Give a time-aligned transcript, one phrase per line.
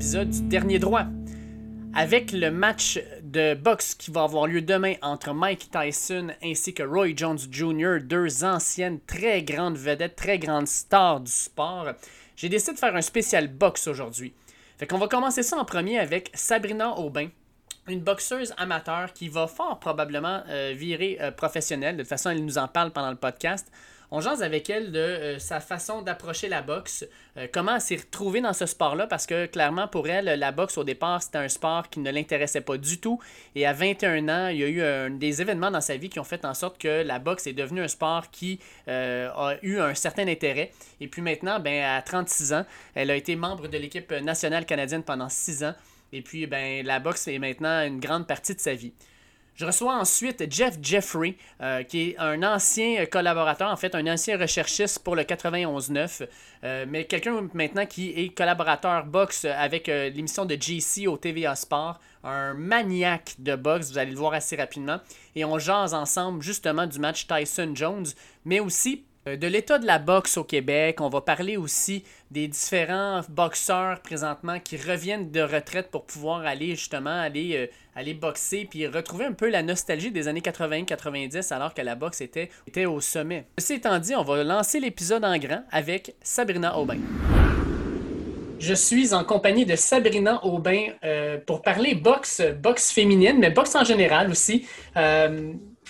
[0.00, 1.04] du Dernier Droit.
[1.94, 6.82] Avec le match de boxe qui va avoir lieu demain entre Mike Tyson ainsi que
[6.82, 11.88] Roy Jones Jr., deux anciennes très grandes vedettes, très grandes stars du sport,
[12.34, 14.32] j'ai décidé de faire un spécial boxe aujourd'hui.
[14.78, 17.28] Fait qu'on va commencer ça en premier avec Sabrina Aubin,
[17.86, 21.98] une boxeuse amateur qui va fort probablement euh, virer euh, professionnelle.
[21.98, 23.70] De toute façon, elle nous en parle pendant le podcast.
[24.12, 27.06] On jase avec elle de euh, sa façon d'approcher la boxe,
[27.36, 30.78] euh, comment elle s'est retrouvée dans ce sport-là, parce que clairement pour elle, la boxe
[30.78, 33.20] au départ, c'était un sport qui ne l'intéressait pas du tout.
[33.54, 36.24] Et à 21 ans, il y a eu des événements dans sa vie qui ont
[36.24, 39.94] fait en sorte que la boxe est devenue un sport qui euh, a eu un
[39.94, 40.72] certain intérêt.
[41.00, 45.04] Et puis maintenant, ben, à 36 ans, elle a été membre de l'équipe nationale canadienne
[45.04, 45.74] pendant 6 ans.
[46.12, 48.92] Et puis, ben, la boxe est maintenant une grande partie de sa vie.
[49.56, 54.38] Je reçois ensuite Jeff Jeffrey, euh, qui est un ancien collaborateur, en fait, un ancien
[54.38, 56.26] recherchiste pour le 91.9,
[56.64, 61.54] euh, mais quelqu'un maintenant qui est collaborateur boxe avec euh, l'émission de JC au TVA
[61.56, 64.98] Sport, un maniaque de boxe, vous allez le voir assez rapidement.
[65.34, 68.06] Et on jase ensemble justement du match Tyson-Jones,
[68.44, 71.00] mais aussi euh, de l'état de la boxe au Québec.
[71.00, 76.70] On va parler aussi des différents boxeurs présentement qui reviennent de retraite pour pouvoir aller
[76.70, 81.74] justement aller, euh, aller boxer puis retrouver un peu la nostalgie des années 80-90 alors
[81.74, 82.50] que la boxe était,
[82.86, 83.46] au sommet.
[83.58, 86.98] Ceci étant dit, on va lancer l'épisode en grand avec Sabrina Aubin.
[88.58, 93.74] Je suis en compagnie de Sabrina Aubin euh, pour parler boxe, boxe féminine, mais boxe
[93.74, 94.66] en général aussi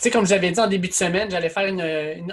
[0.02, 1.72] sais, comme j'avais dit en début de semaine, j'allais faire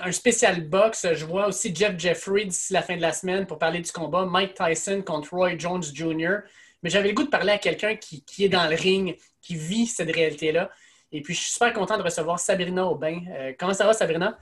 [0.04, 1.08] un spécial box.
[1.14, 4.26] Je vois aussi Jeff Jeffrey d'ici la fin de la semaine pour parler du combat.
[4.26, 6.38] Mike Tyson contre Roy Jones Jr.
[6.84, 9.88] Mais j'avais le goût de parler à quelqu'un qui, est dans le ring, qui vit
[9.88, 10.70] cette réalité-là.
[11.12, 13.22] Et puis, je suis super content de recevoir Sabrina Aubin.
[13.32, 14.38] Euh, comment ça va, Sabrina?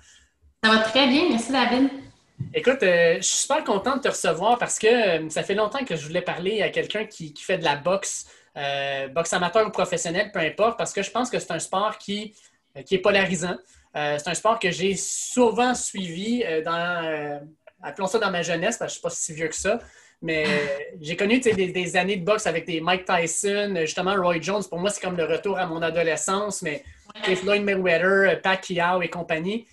[0.64, 1.30] Ça va très bien.
[1.30, 1.90] Merci, David.
[2.54, 5.86] Écoute, euh, je suis super content de te recevoir parce que euh, ça fait longtemps
[5.86, 8.28] que je voulais parler à quelqu'un qui, qui, fait de la boxe,
[9.14, 12.34] boxe amateur ou professionnelle, peu importe, parce que je pense que c'est un sport qui
[12.84, 13.56] qui est polarisant.
[13.96, 17.40] Euh, c'est un sport que j'ai souvent suivi euh, dans,
[17.82, 19.80] appelons ça dans ma jeunesse, parce que je ne suis pas si vieux que ça.
[20.22, 20.46] Mais
[21.02, 24.64] j'ai connu des, années de boxe avec des Mike Tyson, justement Roy Jones.
[24.70, 26.84] Pour moi, c'est comme le retour à mon adolescence, mais
[27.36, 29.66] Floyd Mayweather, Pacquiao et compagnie.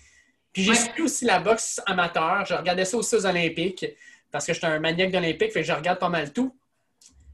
[0.53, 2.45] Puis j'ai suivi aussi la boxe amateur.
[2.45, 3.85] Je regardais ça aussi aux Olympiques
[4.31, 6.55] parce que j'étais un maniaque d'Olympique, fait que je regarde pas mal tout.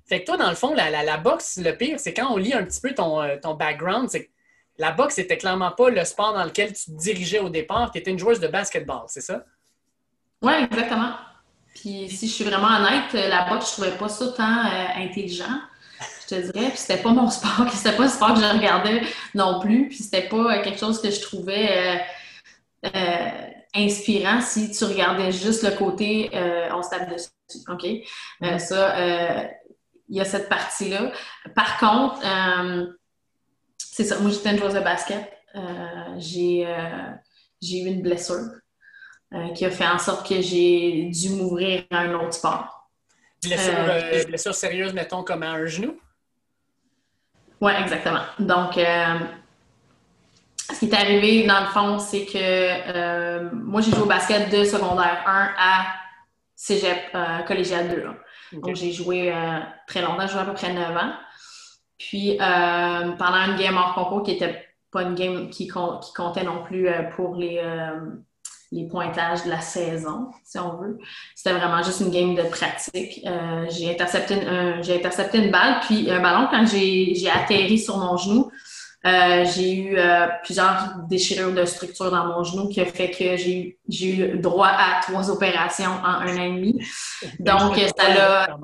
[0.07, 2.53] Fait que toi, dans le fond, la, la, boxe, le pire, c'est quand on lit
[2.53, 4.29] un petit peu ton, ton background, c'est
[4.79, 7.91] la boxe n'était clairement pas le sport dans lequel tu te dirigeais au départ.
[7.91, 9.43] Tu étais une joueuse de basketball, c'est ça?
[10.41, 11.11] Oui, exactement.
[11.75, 15.59] Puis si je suis vraiment honnête, la boxe, je trouvais pas ça tant euh, intelligent,
[16.21, 16.69] je te dirais.
[16.69, 19.01] Puis c'était pas mon sport, c'était pas le sport que je regardais
[19.35, 19.89] non plus.
[19.89, 22.01] Puis c'était pas euh, quelque chose que je trouvais
[22.85, 23.29] euh,
[23.75, 26.31] inspirant si tu regardais juste le côté
[26.73, 27.29] on se tape dessus.
[27.67, 28.59] OK?
[28.59, 28.95] ça,
[30.07, 31.11] il y a cette partie-là.
[31.53, 32.21] Par contre,
[33.99, 34.19] c'est ça.
[34.19, 35.29] Moi, j'étais une joueuse de basket.
[35.55, 35.59] Euh,
[36.17, 37.11] j'ai, euh,
[37.61, 38.45] j'ai eu une blessure
[39.33, 42.89] euh, qui a fait en sorte que j'ai dû m'ouvrir à un autre sport.
[43.43, 43.73] Blessure,
[44.27, 45.99] blessure sérieuse, mettons, comme à un genou?
[47.59, 48.21] Oui, exactement.
[48.39, 54.49] Donc, ce qui est arrivé, dans le fond, c'est que moi, j'ai joué au basket
[54.49, 55.87] de secondaire 1 à
[56.55, 58.05] cégep collégial 2.
[58.59, 59.33] Donc, j'ai joué
[59.87, 61.11] très longtemps, j'ai joué à peu près 9 ans.
[61.99, 66.63] Puis euh, pendant une game hors concours qui n'était pas une game qui, comptait non
[66.63, 67.99] plus euh, pour les, euh,
[68.71, 70.97] les pointages de la saison, si on veut.
[71.35, 73.21] C'était vraiment juste une game de pratique.
[73.69, 74.35] j'ai intercepté,
[74.95, 78.49] intercepté une balle, puis un ballon, quand j'ai, atterri sur mon genou,
[79.03, 79.97] j'ai eu
[80.43, 85.01] plusieurs déchirures de structure dans mon genou qui a fait que j'ai, eu droit à
[85.01, 86.79] trois opérations en un an et demi.
[87.39, 88.57] Donc, ça l'a,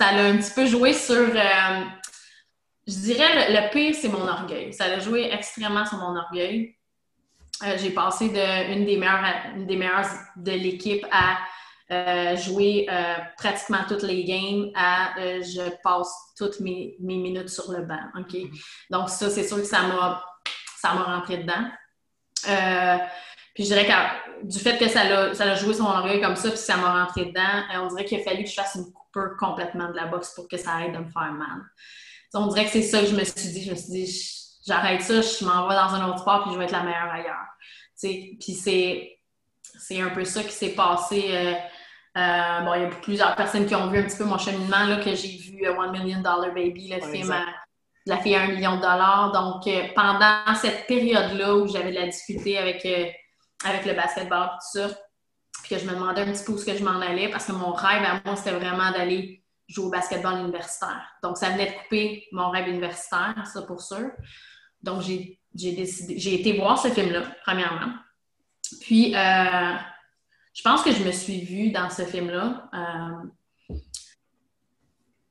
[0.00, 1.28] ça l'a un petit peu joué sur
[2.92, 4.72] je dirais le, pire, c'est mon orgueil.
[4.72, 6.76] Ça a joué extrêmement sur mon orgueil.
[7.62, 9.24] Euh, j'ai passé de des meilleures,
[9.56, 10.06] des meilleures
[10.36, 11.38] de l'équipe à
[11.90, 17.82] euh, jouer euh, pratiquement toutes les games à je passe toutes mes, minutes sur le
[17.82, 18.00] banc.
[18.90, 21.70] Donc, ça, c'est sûr que ça m'a rentré dedans.
[23.54, 26.48] puis je dirais que du fait que ça a, joué sur mon orgueil comme ça,
[26.48, 29.36] puis ça m'a rentré dedans, on dirait qu'il a fallu que je fasse une coupure
[29.38, 31.62] complètement de la boxe pour que ça aide de me faire mal
[32.34, 33.64] on dirait que c'est ça que je me suis dit.
[33.64, 34.32] Je me suis dit,
[34.66, 37.10] j'arrête ça, je m'en vais dans un autre sport, puis je vais être la meilleure
[37.10, 37.46] ailleurs.
[38.00, 39.18] Puis c'est,
[39.62, 41.24] c'est un peu ça qui s'est passé.
[41.30, 41.54] Euh,
[42.18, 44.84] euh, bon, il y a plusieurs personnes qui ont vu un petit peu mon cheminement,
[44.84, 47.34] là, que j'ai vu euh, One Million Dollar Baby, le film
[48.06, 49.32] La fille à un million de dollars.
[49.32, 52.86] Donc, pendant cette période-là où j'avais de la difficulté avec,
[53.64, 54.88] avec le basketball, tout ça,
[55.62, 57.46] puis que je me demandais un petit peu où ce que je m'en allais, parce
[57.46, 59.41] que mon rêve à moi, c'était vraiment d'aller
[59.72, 61.02] jouer au basketball universitaire.
[61.22, 64.10] Donc, ça venait de couper mon rêve universitaire, ça pour sûr.
[64.82, 67.92] Donc, j'ai décidé, j'ai été voir ce film-là, premièrement.
[68.80, 69.74] Puis, euh,
[70.54, 73.76] je pense que je me suis vue dans ce film-là euh,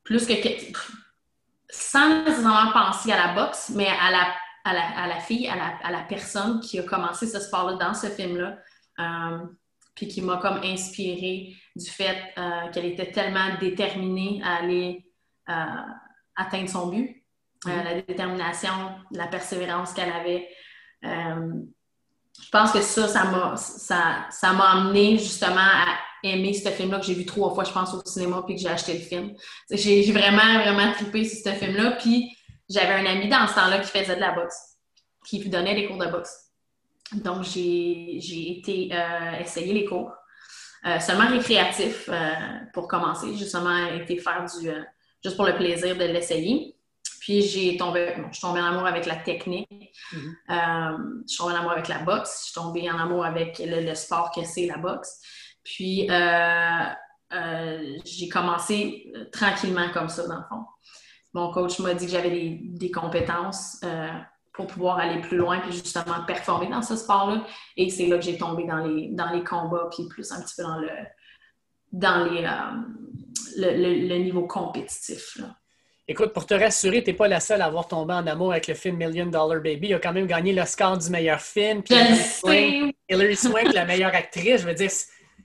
[0.04, 0.34] plus que,
[1.70, 4.34] sans nécessairement penser à la boxe, mais à la,
[4.64, 8.08] à la, fille, à la, à la, personne qui a commencé ce sport-là dans ce
[8.08, 8.58] film-là.
[9.00, 9.46] Euh,
[10.02, 15.06] puis qui m'a comme inspirée du fait euh, qu'elle était tellement déterminée à aller
[16.36, 17.24] atteindre son but.
[17.66, 17.84] Mm-hmm.
[17.84, 18.72] la détermination,
[19.12, 20.48] la persévérance qu'elle avait
[21.04, 27.06] je pense que ça, ça m'a ça, ça amené justement à aimer ce film-là que
[27.06, 29.34] j'ai vu trois fois, je pense, au cinéma, puis que j'ai acheté le film.
[29.70, 31.92] J'ai vraiment, vraiment trippé sur ce film-là.
[32.00, 32.36] Puis
[32.70, 34.78] j'avais un ami dans ce temps-là qui faisait de la boxe,
[35.28, 36.51] qui lui donnait des cours de boxe.
[37.14, 40.12] Donc, j'ai été euh, essayer les cours.
[40.84, 42.32] Euh, seulement récréatif euh,
[42.74, 44.68] pour commencer, justement, été faire du.
[45.24, 46.76] juste pour le plaisir de l'essayer.
[47.20, 50.18] Puis j'ai tombé, je suis tombée en amour avec la technique, euh,
[50.50, 53.94] je suis tombée en amour avec la boxe, je suis tombée en amour avec le,
[53.94, 55.22] sport que c'est la boxe.
[55.64, 56.08] Puis
[58.04, 60.66] j'ai commencé tranquillement comme ça, dans le fond.
[61.34, 63.80] Mon coach m'a dit que j'avais des, compétences
[64.54, 67.46] pour pouvoir aller plus loin puis justement performer dans ce sport-là.
[67.78, 70.56] Et c'est là que j'ai tombé dans les, dans les combats, puis plus un petit
[70.58, 70.90] peu dans le,
[71.92, 72.48] dans les,
[73.58, 75.38] le, le, niveau compétitif.
[75.38, 75.56] Là.
[76.08, 78.68] Écoute, pour te rassurer, tu n'es pas la seule à avoir tombé en amour avec
[78.68, 79.90] le film Million Dollar Baby.
[79.90, 81.84] Il a quand même gagné l'Oscar du meilleur film.
[81.84, 81.96] Puis
[83.10, 84.62] Hilary Swank, la meilleure actrice.
[84.62, 84.90] Je veux dire.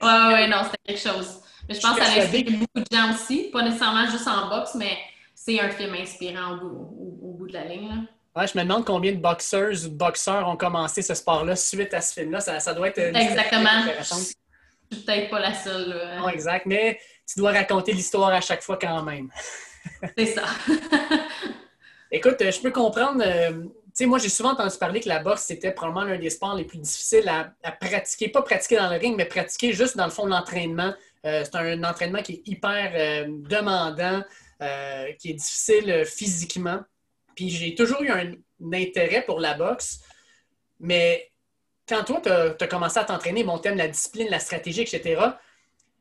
[0.01, 1.41] Oui, oui, non, c'était quelque chose.
[1.69, 3.49] Mais je pense que ça a inspiré beaucoup de gens aussi.
[3.51, 4.97] Pas nécessairement juste en boxe, mais
[5.33, 8.05] c'est un film inspirant au bout, au, bout de la ligne.
[8.37, 11.91] Ouais, je me demande combien de boxeurs ou de boxeurs ont commencé ce sport-là suite
[11.95, 12.39] à ce film-là.
[12.39, 13.83] Ça, ça doit être une Exactement.
[13.97, 15.99] Je suis peut-être pas la seule.
[16.19, 16.67] Non, exact.
[16.67, 19.31] Mais tu dois raconter l'histoire à chaque fois quand même.
[20.17, 20.43] C'est ça.
[22.11, 23.23] Écoute, je peux comprendre.
[23.25, 26.29] Euh, tu sais, moi, j'ai souvent entendu parler que la boxe, c'était probablement l'un des
[26.29, 28.29] sports les plus difficiles à, pratiquer.
[28.29, 30.93] Pas pratiquer dans le ring, mais pratiquer juste dans le fond de l'entraînement.
[31.25, 34.21] Euh, c'est un, entraînement qui est hyper euh, demandant,
[35.17, 36.81] qui est difficile physiquement.
[37.37, 38.33] Puis j'ai toujours eu un,
[38.73, 39.99] intérêt pour la boxe.
[40.79, 41.31] Mais
[41.87, 45.21] quand toi, tu as, commencé à t'entraîner, mon thème, la discipline, la stratégie, etc.,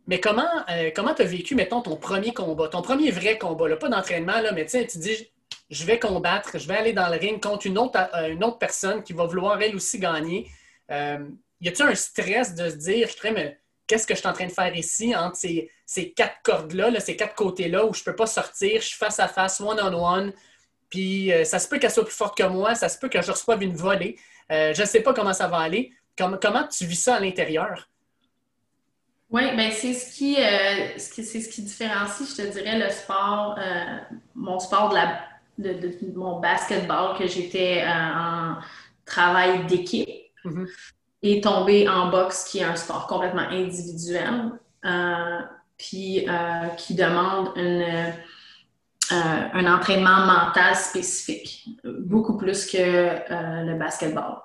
[0.09, 3.69] mais comment euh, comment tu as vécu, mettons, ton premier combat, ton premier vrai combat,
[3.69, 5.29] là, pas d'entraînement, là, mais tu dis
[5.69, 9.13] je vais combattre, je vais aller dans le ring contre une autre, euh, personne qui
[9.13, 10.49] va vouloir elle aussi gagner.
[10.93, 11.29] Euh,
[11.61, 14.53] y a-t-il un stress de se dire, mais qu'est-ce que je suis en train de
[14.53, 18.27] faire ici entre ces, ces quatre cordes-là, ces quatre côtés-là où je ne peux pas
[18.27, 20.33] sortir, je suis face à face, one-on-one,
[20.91, 23.31] puis ça se peut qu'elle soit plus forte que moi, ça se peut que je
[23.31, 24.17] reçoive une volée.
[24.51, 25.93] je ne sais pas comment ça va aller.
[26.17, 27.89] comment tu vis ça à l'intérieur?
[29.31, 33.57] Oui, ben c'est ce qui, euh, c'est ce qui différencie, je te dirais, le sport,
[33.59, 33.99] euh,
[34.35, 35.21] mon sport de la
[35.59, 38.57] de, mon basketball que j'étais euh, en
[39.05, 40.09] travail d'équipe
[40.45, 40.69] mm-hmm.
[41.23, 44.53] et tombé en boxe qui est un sport complètement individuel,
[45.77, 46.27] puis
[46.77, 48.13] qui demande une,
[49.11, 52.77] un entraînement mental spécifique, beaucoup plus que
[53.65, 54.37] le basketball.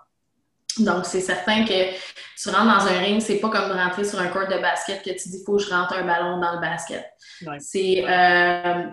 [0.79, 1.93] Donc, c'est certain que
[2.41, 5.03] tu rentres dans un ring, c'est pas comme de rentrer sur un court de basket
[5.03, 7.05] que tu dis, faut que je rentre un ballon dans le basket.
[7.59, 8.83] C'est, euh,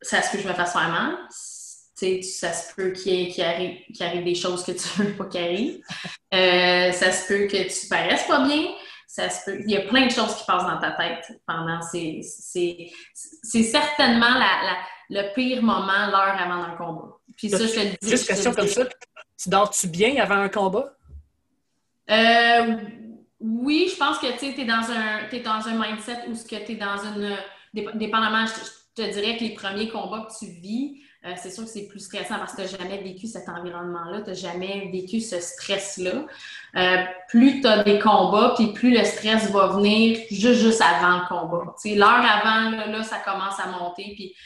[0.00, 1.16] ça se peut que je me fasse faire mal.
[1.30, 5.80] ça se peut qu'il arrive, arrive, des choses que tu veux pas qu'il arrive.
[6.32, 8.64] Euh, ça se peut que tu paraisses pas bien.
[9.06, 11.80] Ça se peut, il y a plein de choses qui passent dans ta tête pendant
[11.82, 12.20] ces.
[12.22, 14.76] C'est certainement la,
[15.10, 17.18] le pire moment, l'heure avant un combat.
[17.36, 18.10] Puis ça, je te le dis.
[18.10, 18.84] Juste question comme ça.
[19.42, 20.94] Tu dors-tu bien avant un combat?
[22.10, 22.76] Euh,
[23.40, 26.76] oui, je pense que tu es dans un es dans un mindset où tu es
[26.76, 27.36] dans une.
[27.72, 31.70] Dépendamment, je te, dirais que les premiers combats que tu vis, euh, c'est sûr que
[31.70, 35.20] c'est plus stressant parce que tu n'as jamais vécu cet environnement-là, tu n'as jamais vécu
[35.20, 36.26] ce stress-là.
[36.76, 41.18] Euh, plus tu as des combats, puis plus le stress va venir juste, juste avant
[41.18, 41.74] le combat.
[41.84, 44.36] L'heure avant, là, ça commence à monter, puis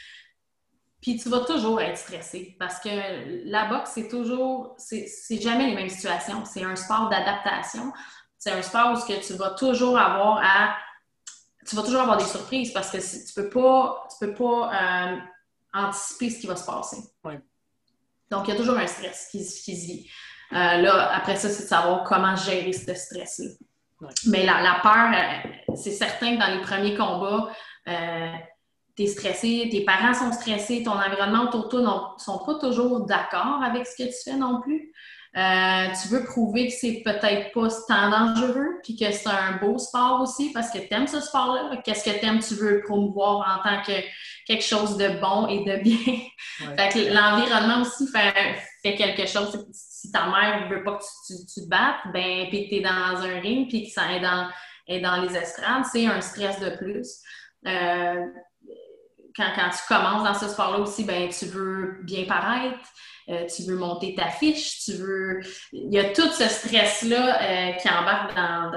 [1.01, 2.89] puis tu vas toujours être stressé parce que
[3.49, 6.43] la boxe, c'est toujours, c'est jamais les mêmes situations.
[6.45, 7.93] C'est un sport d'adaptation.
[8.37, 10.75] C'est un sport où que tu vas toujours avoir à.
[11.65, 15.17] Tu vas toujours avoir des surprises parce que tu peux pas, tu peux pas euh,
[15.73, 16.97] anticiper ce qui va se passer.
[18.31, 20.09] Donc, il y a toujours un stress qui, qui se vit.
[20.51, 24.09] Euh, là, après ça, c'est de savoir comment gérer ce stress-là.
[24.27, 27.51] Mais la, la peur, euh, c'est certain que dans les premiers combats,
[28.99, 32.55] tu es stressé, tes parents sont stressés, ton environnement autour de toi ne sont pas
[32.55, 34.91] toujours d'accord avec ce que tu fais non plus.
[35.37, 39.77] Euh, tu veux prouver que c'est peut-être pas tant dangereux, puis que c'est un beau
[39.77, 41.77] sport aussi parce que tu aimes ce sport-là.
[41.85, 44.01] Qu'est-ce que tu aimes, tu veux promouvoir en tant que
[44.45, 46.17] quelque chose de bon et de bien.
[46.75, 48.33] fait que l'environnement aussi fait,
[48.81, 49.65] fait, quelque chose.
[49.71, 53.21] Si ta mère veut pas que tu, te battes, ben, puis que tu es dans
[53.21, 54.49] un ring, puis que ça est dans,
[54.87, 57.21] est dans les estrades, c'est un stress de plus.
[57.67, 58.25] Euh,
[59.35, 62.79] quand, quand, tu commences dans ce sport-là aussi, ben, tu veux bien paraître,
[63.29, 65.39] euh, tu veux monter ta fiche, tu veux.
[65.71, 68.71] Il y a tout ce stress-là euh, qui embarque dans,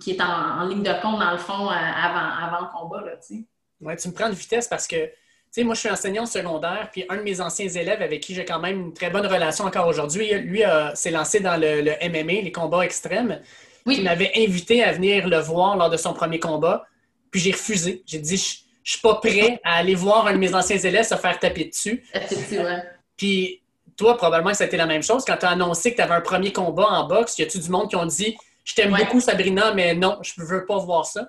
[0.00, 3.00] qui est en, ligne de compte, dans le fond, euh, avant, avant le combat.
[3.00, 3.12] Là,
[3.80, 6.90] ouais, tu me prends de vitesse parce que tu sais, moi, je suis enseignant secondaire,
[6.92, 9.64] puis un de mes anciens élèves avec qui j'ai quand même une très bonne relation
[9.64, 10.62] encore aujourd'hui, lui
[10.94, 13.40] s'est lancé dans le, MMA, les combats extrêmes.
[13.86, 13.96] Oui.
[13.98, 16.86] Il m'avait invité à venir le voir lors de son premier combat,
[17.30, 18.02] puis j'ai refusé.
[18.06, 21.14] J'ai dit, je suis pas prêt à aller voir un de mes anciens élèves se
[21.14, 22.02] faire taper dessus.
[23.18, 23.60] Puis
[23.98, 25.26] toi, probablement que ça a été la même chose.
[25.26, 27.68] Quand tu as annoncé que tu avais un premier combat en boxe, y a-tu du
[27.68, 31.04] monde qui ont dit Je t'aime beaucoup, Sabrina, mais non, je ne veux pas voir
[31.04, 31.28] ça?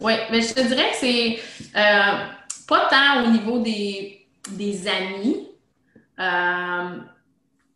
[0.00, 1.38] Oui, mais je te dirais que c'est
[1.76, 2.24] euh,
[2.66, 4.26] pas tant au niveau des,
[4.88, 5.48] amis.
[6.18, 6.98] Euh,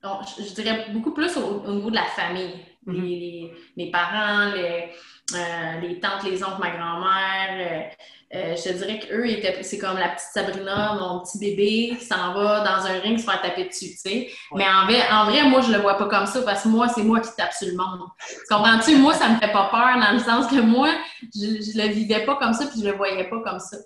[0.03, 2.55] je, dirais beaucoup plus au, niveau de la famille.
[2.87, 3.51] Mm-hmm.
[3.77, 4.91] les, parents, les,
[5.35, 7.91] euh, les tantes, les oncles, ma grand-mère.
[8.35, 12.33] Euh, je te dirais qu'eux, c'est comme la petite Sabrina, mon petit bébé qui s'en
[12.33, 14.31] va dans un ring se faire taper dessus, tu sais.
[14.55, 16.89] Mais en vrai, en vrai, moi, je le vois pas comme ça parce que moi,
[16.89, 18.09] c'est moi qui tape sur le monde.
[18.49, 18.97] Comprends-tu?
[18.97, 20.89] Moi, ça me fait pas peur dans le sens que moi,
[21.35, 23.77] je, je le vivais pas comme ça puis je le voyais pas comme ça.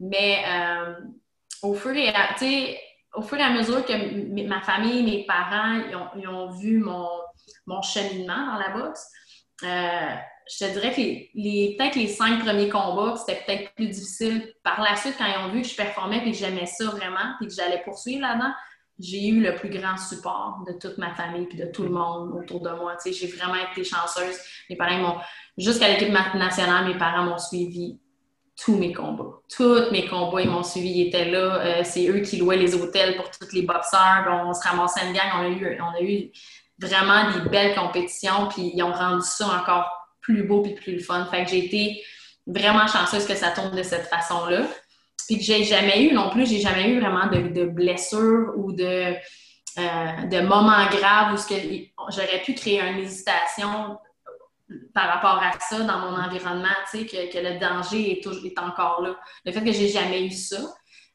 [0.00, 0.94] Mais euh,
[1.62, 2.34] au fur et à,
[3.14, 5.82] au fur et à mesure que ma famille, mes parents,
[6.16, 7.08] ils ont, vu mon,
[7.66, 9.06] mon, cheminement dans la boxe,
[9.64, 10.14] euh,
[10.50, 14.54] je te dirais que les, peut-être les cinq premiers combats, c'était peut-être plus difficile.
[14.62, 17.34] Par la suite, quand ils ont vu que je performais et que j'aimais ça vraiment
[17.40, 18.52] et que j'allais poursuivre là-dedans,
[18.98, 22.32] j'ai eu le plus grand support de toute ma famille et de tout le monde
[22.34, 22.96] autour de moi.
[23.04, 24.36] j'ai vraiment été chanceuse.
[24.68, 25.16] Mes parents m'ont,
[25.56, 27.98] jusqu'à l'équipe nationale, mes parents m'ont suivi
[28.56, 29.40] tous mes combats.
[29.54, 31.60] Tous mes combats, ils m'ont suivi, ils étaient là.
[31.60, 34.26] Euh, c'est eux qui louaient les hôtels pour tous les boxeurs.
[34.44, 35.30] On, se ramassait une gang.
[35.36, 36.32] On a eu, on a eu
[36.80, 39.97] vraiment des belles compétitions, puis ils ont rendu ça encore
[40.28, 41.24] plus beau puis plus fun.
[41.30, 42.04] Fait que j'ai été
[42.46, 44.66] vraiment chanceuse que ça tombe de cette façon-là.
[45.26, 49.14] Puis que j'ai jamais eu non plus, j'ai jamais eu vraiment de, blessures ou de,
[49.14, 53.98] euh, de moments graves où j'aurais pu créer une hésitation
[54.94, 58.58] par rapport à ça dans mon environnement, tu sais, que, le danger est, toujours, est
[58.58, 59.18] encore là.
[59.46, 60.58] Le fait que j'ai jamais eu ça,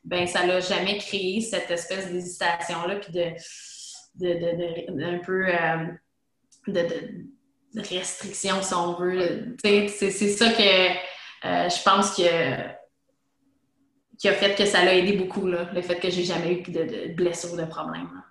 [0.03, 3.32] ben ça l'a jamais créé cette espèce d'hésitation-là, puis de,
[4.15, 5.88] de, un peu euh,
[6.67, 7.25] de,
[7.75, 9.55] restrictions, si on veut.
[9.63, 10.89] C'est ça que
[11.45, 12.73] euh, je pense que
[14.17, 16.61] qui a fait que ça l'a aidé beaucoup, là, le fait que j'ai jamais eu
[16.61, 18.23] de, blessures ou de problèmes.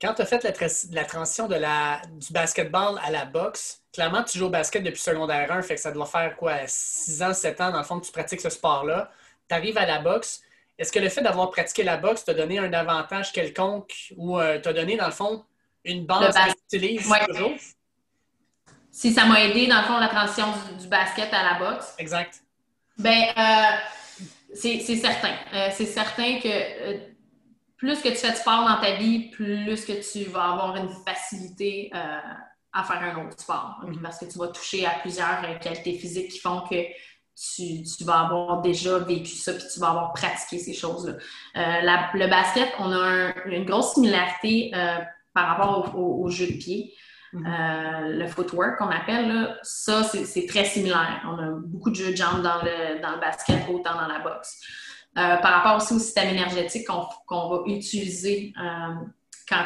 [0.00, 0.44] Quand tu as fait
[0.92, 5.00] la, transition de la, du basketball à la boxe, clairement, tu joues au basket depuis
[5.00, 7.98] secondaire 1, fait que ça doit faire quoi, 6 ans, 7 ans, dans le fond,
[7.98, 9.10] que tu pratiques ce sport-là.
[9.48, 10.42] Tu arrives à la boxe.
[10.78, 14.60] Est-ce que le fait d'avoir pratiqué la boxe t'a donné un avantage quelconque ou euh,
[14.60, 15.44] t'a donné, dans le fond,
[15.84, 17.52] une base que tu utilises toujours?
[18.92, 20.46] Si ça m'a aidé, dans le fond, la transition
[20.78, 21.94] du, basket à la boxe.
[21.98, 22.42] Exact.
[22.98, 23.76] Ben, euh,
[24.54, 25.34] c'est certain.
[25.54, 26.98] Euh, c'est certain que euh,
[27.78, 30.90] plus que tu fais de sport dans ta vie, plus que tu vas avoir une
[31.06, 31.90] facilité
[32.74, 33.80] à faire un autre sport.
[33.82, 34.02] Mm-hmm.
[34.02, 36.84] Parce que tu vas toucher à plusieurs qualités physiques qui font que
[37.34, 41.14] tu, vas avoir déjà vécu ça puis tu vas avoir pratiqué ces choses-là.
[41.54, 44.70] le basket, on a une grosse similarité
[45.34, 46.94] par rapport au jeu de pied.
[47.32, 47.46] Mhm.
[47.46, 51.22] Euh, le footwork qu'on appelle, ça, c'est très similaire.
[51.26, 54.18] On a beaucoup de jeux de jambes dans le, dans le basket, autant dans la
[54.20, 54.60] boxe.
[55.18, 58.94] Euh, par rapport aussi au système énergétique qu'on va utiliser euh,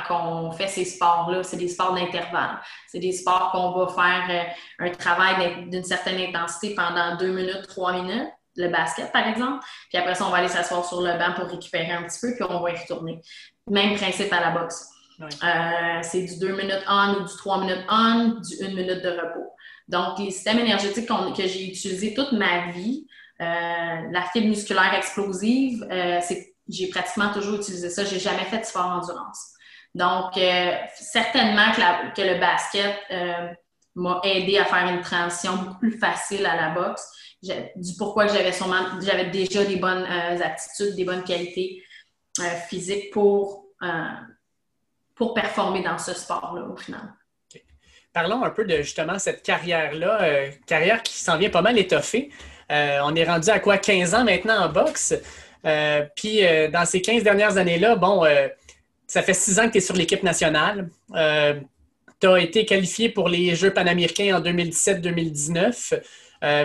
[0.08, 2.58] quand on fait ces sports-là, c'est des sports d'intervalle.
[2.88, 7.92] C'est des sports qu'on va faire un travail d'une certaine intensité pendant deux minutes, trois
[7.92, 9.64] minutes le basket, par exemple.
[9.88, 12.35] Puis après ça, on va aller s'asseoir sur le banc pour récupérer un petit peu,
[12.35, 13.20] puis on va y retourner.
[13.68, 14.88] Même principe à la boxe.
[15.20, 19.11] Euh, c'est du 2 minutes on ou du 3 minutes on, du 1 minute de
[19.11, 19.52] repos.
[19.88, 23.06] Donc, les systèmes énergétiques que j'ai utilisés toute ma vie,
[23.40, 26.20] euh, la fibre musculaire explosive, euh,
[26.68, 28.04] j'ai pratiquement toujours utilisé ça.
[28.04, 29.52] J'ai jamais fait de sport endurance.
[29.94, 30.35] Donc,
[30.96, 32.99] certainement que, le basket
[33.94, 37.08] m'a aidé à faire une transition beaucoup plus facile à la boxe.
[37.42, 38.52] Du pourquoi j'avais
[39.00, 41.82] j'avais déjà des bonnes aptitudes, des bonnes qualités
[42.68, 43.68] physiques pour
[45.16, 47.12] pour performer dans ce sport-là au final.
[48.12, 52.30] Parlons un peu de justement cette carrière-là, euh, carrière qui s'en vient pas mal étoffée.
[52.70, 55.14] Euh, on est rendu à quoi 15 ans maintenant en boxe?
[55.64, 56.40] Euh, puis
[56.73, 58.25] dans ces 15 dernières années-là, bon,
[59.06, 60.88] ça fait six ans que tu es sur l'équipe nationale.
[61.12, 66.00] tu as été qualifié pour les Jeux panaméricains en 2017-2019.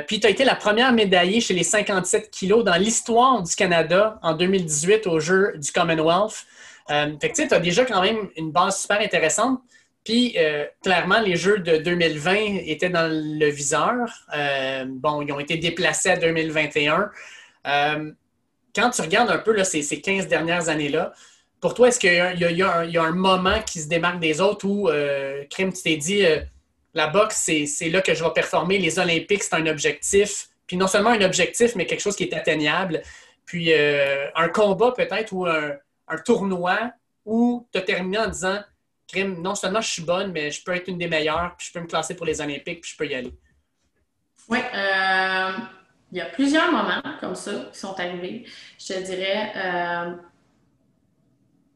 [0.08, 4.20] puis tu as été la première médaillée chez les 57 kilos dans l'histoire du Canada
[4.22, 6.46] en 2018 aux Jeux du Commonwealth.
[6.88, 9.62] Fait que tu as déjà quand même une base super intéressante.
[10.04, 13.96] Puis, euh, clairement, les Jeux de 2020 étaient dans le viseur.
[14.36, 17.12] Euh, bon, ils ont été déplacés à 2021.
[17.68, 18.12] Euh,
[18.74, 21.14] quand tu regardes un peu là, ces, 15 dernières années-là,
[21.60, 24.90] pour toi, est-ce qu'il y, a un moment qui se démarque des autres où,
[25.52, 26.24] Crime, tu t'es dit,
[26.96, 30.48] la boxe, c'est là que je vais performer, les Olympiques, c'est un objectif.
[30.66, 33.04] Puis non seulement un objectif, mais quelque chose qui est atteignable.
[33.46, 35.74] Puis un combat peut-être ou un,
[36.12, 36.92] un tournoi
[37.26, 38.62] où tu as terminé en disant
[39.20, 41.82] non seulement je suis bonne, mais je peux être une des meilleures, puis je peux
[41.82, 43.34] me classer pour les Olympiques, puis je peux y aller.
[44.48, 45.52] Oui, euh,
[46.12, 48.46] il y a plusieurs moments comme ça qui sont arrivés.
[48.80, 50.16] Je te dirais, euh,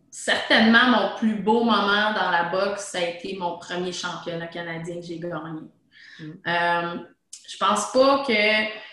[0.09, 4.95] certainement mon plus beau moment dans la boxe, ça a été mon premier championnat canadien
[4.95, 5.61] que j'ai gagné.
[6.19, 6.31] Mm.
[6.47, 6.97] Euh,
[7.47, 8.84] je pense pas que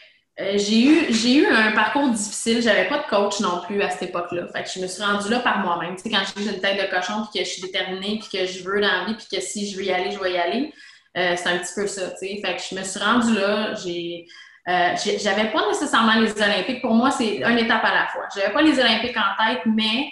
[0.43, 2.61] euh, j'ai eu, j'ai eu un parcours difficile.
[2.61, 4.49] J'avais pas de coach non plus à cette époque-là.
[4.49, 5.95] Fait que je me suis rendue là par moi-même.
[5.97, 8.47] Tu sais, quand j'ai une tête de cochon, puis que je suis déterminée, puis que
[8.47, 10.39] je veux dans la vie, puis que si je veux y aller, je vais y
[10.39, 10.73] aller,
[11.17, 12.11] euh, c'est un petit peu ça.
[12.11, 12.41] Tu sais.
[12.45, 13.75] Fait que je me suis rendue là.
[13.75, 14.27] J'ai,
[14.69, 16.81] euh, j'avais pas nécessairement les Olympiques.
[16.81, 18.27] Pour moi, c'est une étape à la fois.
[18.35, 20.09] J'avais pas les Olympiques en tête, mais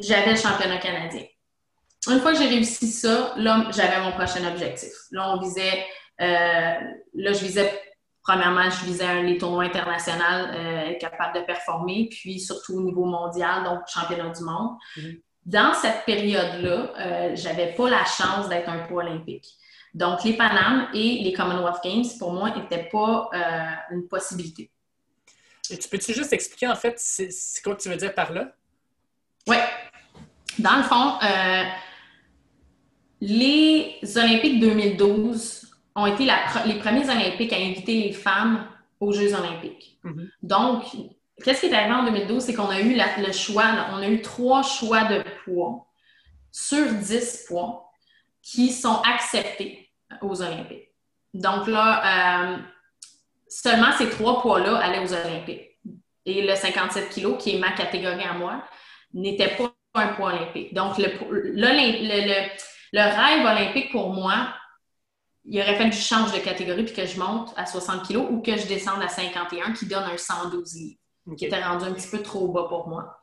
[0.00, 1.22] j'avais le championnat canadien.
[2.08, 4.90] Une fois que j'ai réussi ça, là, j'avais mon prochain objectif.
[5.12, 5.86] Là, on visait,
[6.18, 7.70] là, je visais
[8.22, 13.64] premièrement, je visais les tournois internationaux, euh, capable de performer, puis surtout au niveau mondial,
[13.64, 14.76] donc championnat du monde.
[14.96, 15.20] Mm-hmm.
[15.46, 19.46] Dans cette période-là, euh, j'avais pas la chance d'être un pro olympique.
[19.94, 24.70] Donc, les Panames et les Commonwealth Games, pour moi, n'étaient pas euh, une possibilité.
[25.70, 28.52] Et tu peux-tu juste expliquer, en fait, c'est quoi que tu veux dire par là?
[29.48, 29.56] Oui.
[30.58, 31.64] Dans le fond, euh,
[33.20, 35.59] les Olympiques 2012
[36.00, 36.26] ont été
[36.66, 38.66] les premiers Olympiques à inviter les femmes
[38.98, 39.98] aux Jeux olympiques.
[40.04, 40.28] Mm-hmm.
[40.42, 40.84] Donc,
[41.42, 42.42] qu'est-ce qui est arrivé en 2012?
[42.42, 45.86] C'est qu'on a eu le choix, on a eu trois choix de poids
[46.52, 47.90] sur dix poids
[48.42, 49.90] qui sont acceptés
[50.22, 50.88] aux Olympiques.
[51.32, 52.58] Donc là, euh,
[53.48, 55.78] seulement ces trois poids-là allaient aux Olympiques.
[56.26, 58.64] Et le 57 kg, qui est ma catégorie à moi,
[59.14, 60.74] n'était pas un poids olympique.
[60.74, 61.08] Donc, le,
[61.54, 64.54] le rêve olympique pour moi,
[65.44, 68.18] il aurait fallu que je change de catégorie puis que je monte à 60 kg
[68.30, 71.00] ou que je descende à 51 qui donne un 112 livres,
[71.36, 73.20] qui était rendu un petit peu trop bas pour moi.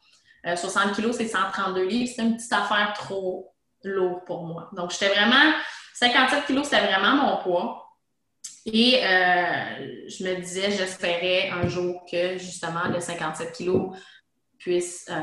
[0.56, 2.12] 60 kg, c'est 132 livres.
[2.15, 3.53] C'est une petite affaire trop
[3.84, 4.69] lourde pour moi.
[4.73, 5.53] Donc, j'étais vraiment...
[5.95, 7.84] 57 kg, c'était vraiment mon poids.
[8.65, 13.95] Et euh, je me disais, j'espérais un jour que, justement, le 57 kg
[14.60, 15.15] puisse euh,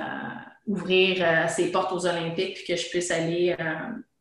[0.67, 3.55] ouvrir euh, ses portes aux Olympiques puis que je puisse aller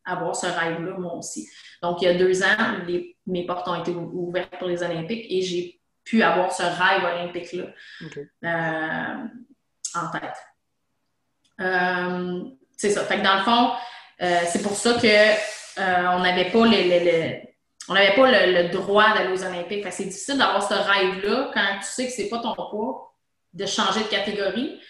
[0.04, 1.48] avoir ce rêve-là, moi aussi.
[1.82, 2.84] Donc, il y a deux ans,
[3.26, 7.64] mes portes ont été ouvertes pour les Olympiques et j'ai pu avoir ce rêve olympique-là
[8.44, 9.26] euh,
[9.94, 10.36] en tête.
[11.60, 12.42] Euh,
[12.76, 13.04] c'est ça.
[13.04, 13.72] Fait que dans le fond,
[14.22, 17.40] euh, c'est pour ça qu'on n'avait pas le,
[17.88, 19.86] on n'avait pas le, droit d'aller aux Olympiques.
[19.90, 23.14] c'est difficile d'avoir ce rêve-là quand tu sais que c'est pas ton poids,
[23.52, 24.80] de changer de catégorie.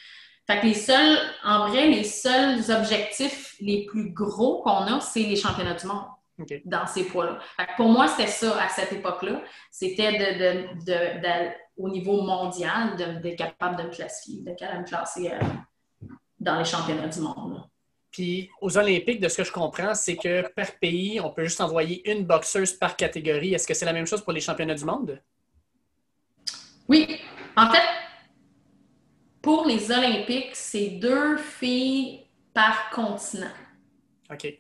[0.47, 5.23] Fait que les seuls, en vrai, les seuls objectifs les plus gros qu'on a, c'est
[5.23, 6.05] les championnats du monde.
[6.65, 7.39] dans ces poids-là.
[7.77, 9.41] Pour moi, c'était ça à cette époque-là.
[9.71, 10.13] C'était
[10.83, 15.39] de, au niveau mondial d'être capable de me classifier, de me classer euh,
[16.39, 17.63] dans les championnats du monde.
[18.11, 21.61] Puis aux Olympiques, de ce que je comprends, c'est que par pays, on peut juste
[21.61, 23.55] envoyer une boxeuse par catégorie.
[23.55, 25.21] Est-ce que c'est la même chose pour les championnats du monde?
[26.89, 27.19] Oui.
[27.57, 27.83] En fait,
[29.45, 32.23] pour les Olympiques, c'est deux filles
[32.55, 33.53] par continent.
[34.31, 34.59] OK.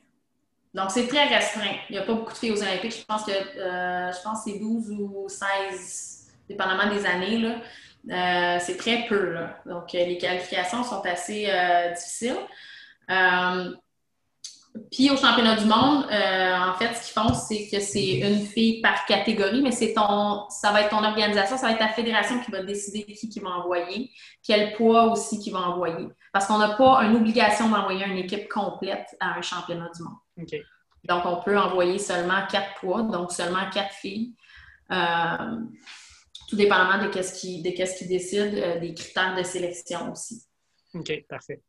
[0.75, 1.77] Donc, c'est très restreint.
[1.88, 2.94] Il n'y a pas beaucoup de filles aux Olympiques.
[3.01, 7.38] Je pense que euh, je pense c'est 12 ou 16, dépendamment des années.
[7.38, 7.55] Là.
[8.11, 9.33] Euh, c'est très peu.
[9.33, 9.59] Là.
[9.64, 11.51] Donc, euh, les qualifications sont assez
[11.97, 12.37] difficiles.
[14.90, 18.44] Puis au championnat du monde, euh, en fait, ce qu'ils font, c'est que c'est une
[18.44, 21.88] fille par catégorie, mais c'est ton, ça va être ton organisation, ça va être ta
[21.88, 24.10] fédération qui va décider qui qui va envoyer,
[24.42, 26.08] quel poids aussi qui va envoyer.
[26.32, 30.50] Parce qu'on n'a pas une obligation d'envoyer une équipe complète à un championnat du monde.
[31.04, 34.34] Donc, on peut envoyer seulement quatre poids, donc seulement quatre filles.
[34.90, 35.60] Euh,
[36.48, 40.44] tout dépendamment de qu'est-ce qui, de qu'est-ce qui décide, euh, des critères de sélection aussi.
[40.94, 41.62] OK, parfait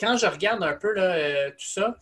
[0.00, 1.96] quand je regarde un peu euh, tout ça,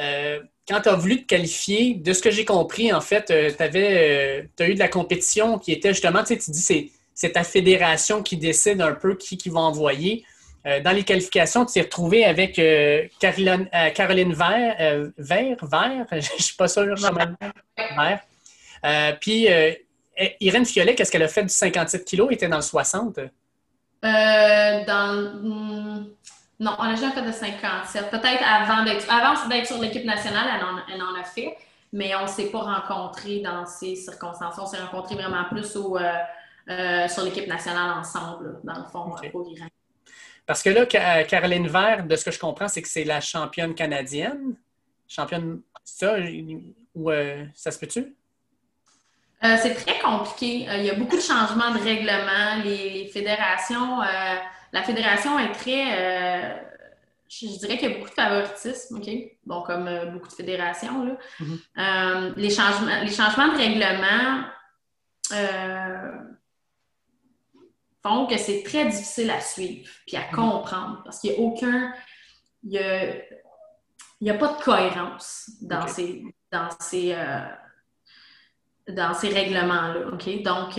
[0.00, 3.50] euh, quand tu as voulu te qualifier, de ce que j'ai compris, en fait, euh,
[3.56, 8.36] tu as eu de la compétition qui était justement, tu dis, c'est, ta fédération qui
[8.36, 10.24] décide un peu qui, qui va envoyer.
[10.82, 12.60] dans les qualifications, tu t'es retrouvé avec
[13.20, 18.20] Caroline, Caroline Vert, Vert, Vert, je ne suis pas sûr, Vert.
[19.20, 19.46] puis
[20.40, 22.26] Irène Fiolet, qu'est-ce qu'elle a fait du 57 kg?
[22.28, 23.20] Elle était dans le 60?
[24.02, 26.04] dans.
[26.60, 28.10] Non, on n'a jamais fait de 57.
[28.10, 30.46] Peut-être avant d'être, avant d'être sur l'équipe nationale,
[30.88, 31.56] elle en, a fait,
[31.92, 34.54] mais on ne s'est pas rencontrés dans ces circonstances.
[34.58, 36.12] On s'est rencontrés vraiment plus au, euh,
[36.70, 39.66] euh, sur l'équipe nationale ensemble, dans le fond, pour Iran.
[40.46, 40.86] Parce que là,
[41.24, 44.54] Caroline Vert, de ce que je comprends, c'est que c'est la championne canadienne.
[45.08, 46.16] Championne, ça,
[46.94, 48.14] ou euh, ça se peut-tu?
[49.42, 50.66] c'est très compliqué.
[50.78, 52.62] il y a beaucoup de changements de règlement.
[52.64, 54.00] les fédérations
[54.74, 55.86] la fédération est très.
[55.92, 56.54] Euh,
[57.28, 59.08] je, dirais qu'il y a beaucoup de favoritisme, OK?
[59.46, 61.16] Bon, comme euh, beaucoup de fédérations, là.
[61.40, 61.58] Mm-hmm.
[61.78, 64.44] Euh, les, changements, les changements de règlement
[68.02, 70.34] font que c'est très difficile à suivre puis à mm-hmm.
[70.34, 71.94] comprendre parce qu'il n'y a aucun.
[72.64, 73.22] Il
[74.20, 76.24] n'y a, pas de cohérence dans ces.
[76.50, 77.16] Dans ces
[78.88, 80.08] dans ces règlements-là.
[80.12, 80.42] OK?
[80.42, 80.78] Donc,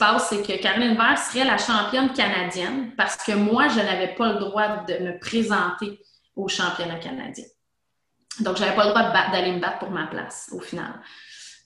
[0.00, 4.32] passe, c'est que Caroline Vert serait la championne canadienne parce que moi, je n'avais pas
[4.32, 6.00] le droit de me présenter
[6.34, 7.44] au championnat canadien.
[8.40, 11.00] Donc, je n'avais pas le droit d'aller me battre pour ma place au final.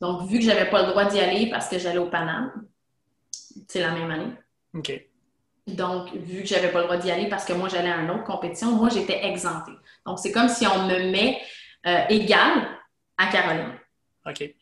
[0.00, 2.66] Donc, vu que je n'avais pas le droit d'y aller parce que j'allais au Paname,
[3.68, 4.32] c'est la même année.
[4.74, 4.92] OK.
[5.66, 7.98] Donc, vu que je n'avais pas le droit d'y aller parce que moi, j'allais à
[7.98, 9.72] une autre compétition, moi, j'étais exemptée.
[10.04, 11.40] Donc, c'est comme si on me met
[11.86, 12.68] euh, égale
[13.16, 13.78] à Caroline.
[14.26, 14.54] OK.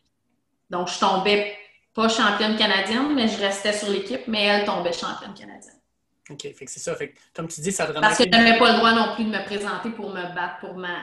[0.70, 1.56] Donc, je tombais
[1.94, 5.78] pas championne canadienne, mais je restais sur l'équipe, mais elle tombait championne canadienne.
[6.30, 6.94] OK, fait que c'est ça.
[6.94, 9.24] Fait comme tu dis, ça te Parce que je n'avais pas le droit non plus
[9.24, 10.98] de me présenter pour me battre pour ma,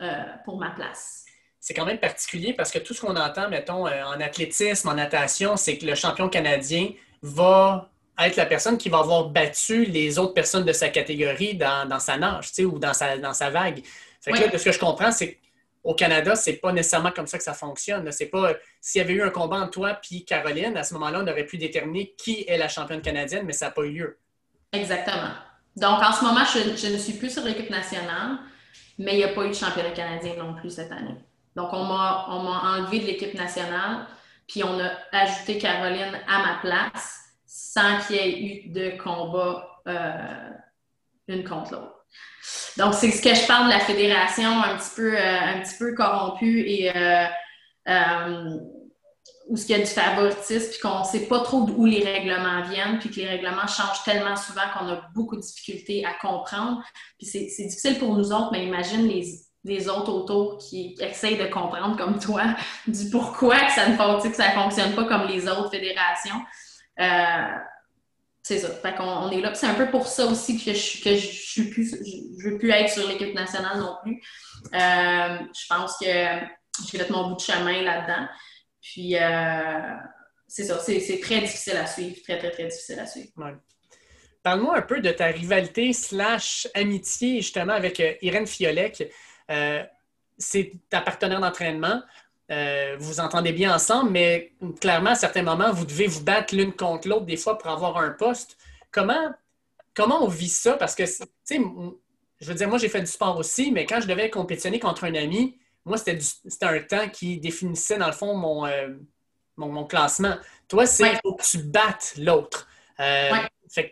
[0.00, 1.24] euh, pour ma place.
[1.58, 4.94] C'est quand même particulier parce que tout ce qu'on entend, mettons, euh, en athlétisme, en
[4.94, 6.90] natation, c'est que le champion canadien
[7.22, 11.98] va être la personne qui va avoir battu les autres personnes de sa catégorie dans,
[11.98, 13.82] sa nage, ou dans sa, dans sa vague.
[14.20, 15.38] Fait que là, de ce que je comprends, c'est
[15.82, 18.10] au Canada, c'est pas nécessairement comme ça que ça fonctionne.
[18.12, 21.20] C'est pas s'il y avait eu un combat entre toi puis Caroline, à ce moment-là,
[21.22, 24.18] on aurait pu déterminer qui est la championne canadienne, mais ça n'a pas eu lieu.
[24.72, 25.32] Exactement.
[25.76, 28.38] Donc en ce moment, je, ne suis plus sur l'équipe nationale,
[28.98, 31.16] mais il n'y a pas eu de championnat canadien non plus cette année.
[31.56, 34.06] Donc on m'a enlevé de l'équipe nationale,
[34.46, 39.80] puis on a ajouté Caroline à ma place sans qu'il y ait eu de combat
[39.86, 40.50] euh,
[41.28, 41.99] une contre l'autre.
[42.76, 45.76] Donc, c'est ce que je parle de la fédération un petit peu, euh, un petit
[45.78, 47.26] peu corrompue et euh,
[47.88, 48.56] euh,
[49.48, 52.04] où ce qu'il y a du favoritisme, puis qu'on ne sait pas trop d'où les
[52.04, 56.14] règlements viennent, puis que les règlements changent tellement souvent qu'on a beaucoup de difficultés à
[56.14, 56.82] comprendre.
[57.18, 59.26] Puis c'est difficile pour nous autres, mais imagine les,
[59.64, 62.44] les autres autour qui essayent de comprendre comme toi
[62.86, 66.40] du pourquoi que ça ne que ça fonctionne pas comme les autres fédérations.
[68.42, 68.70] C'est ça.
[68.70, 69.54] Fait qu'on on est là.
[69.54, 73.06] C'est un peu pour ça aussi que je que je, je, veux plus être sur
[73.06, 74.20] l'équipe nationale non plus.
[74.74, 78.26] Euh, je pense que j'ai fait mon bout de chemin là-dedans.
[78.80, 79.94] Puis euh,
[80.48, 80.78] c'est ça.
[80.78, 82.16] C'est très difficile à suivre.
[82.24, 83.30] Très, très, très difficile à suivre.
[84.42, 89.12] Parle-moi un peu de ta rivalité slash amitié justement avec euh, Irène Fiolek.
[90.38, 92.02] c'est ta partenaire d'entraînement.
[92.50, 96.54] Euh, vous vous entendez bien ensemble, mais clairement, à certains moments, vous devez vous battre
[96.54, 98.56] l'une contre l'autre des fois pour avoir un poste.
[98.90, 99.30] Comment,
[99.94, 100.72] comment on vit ça?
[100.74, 101.60] Parce que, tu sais,
[102.40, 105.04] je veux dire, moi, j'ai fait du sport aussi, mais quand je devais compétitionner contre
[105.04, 106.18] un ami, moi, c'était
[106.62, 108.88] un temps qui définissait, dans le fond, mon, euh,
[109.56, 110.34] mon, classement.
[110.66, 112.68] Toi, c'est faut que tu battes l'autre.
[112.98, 113.30] Euh,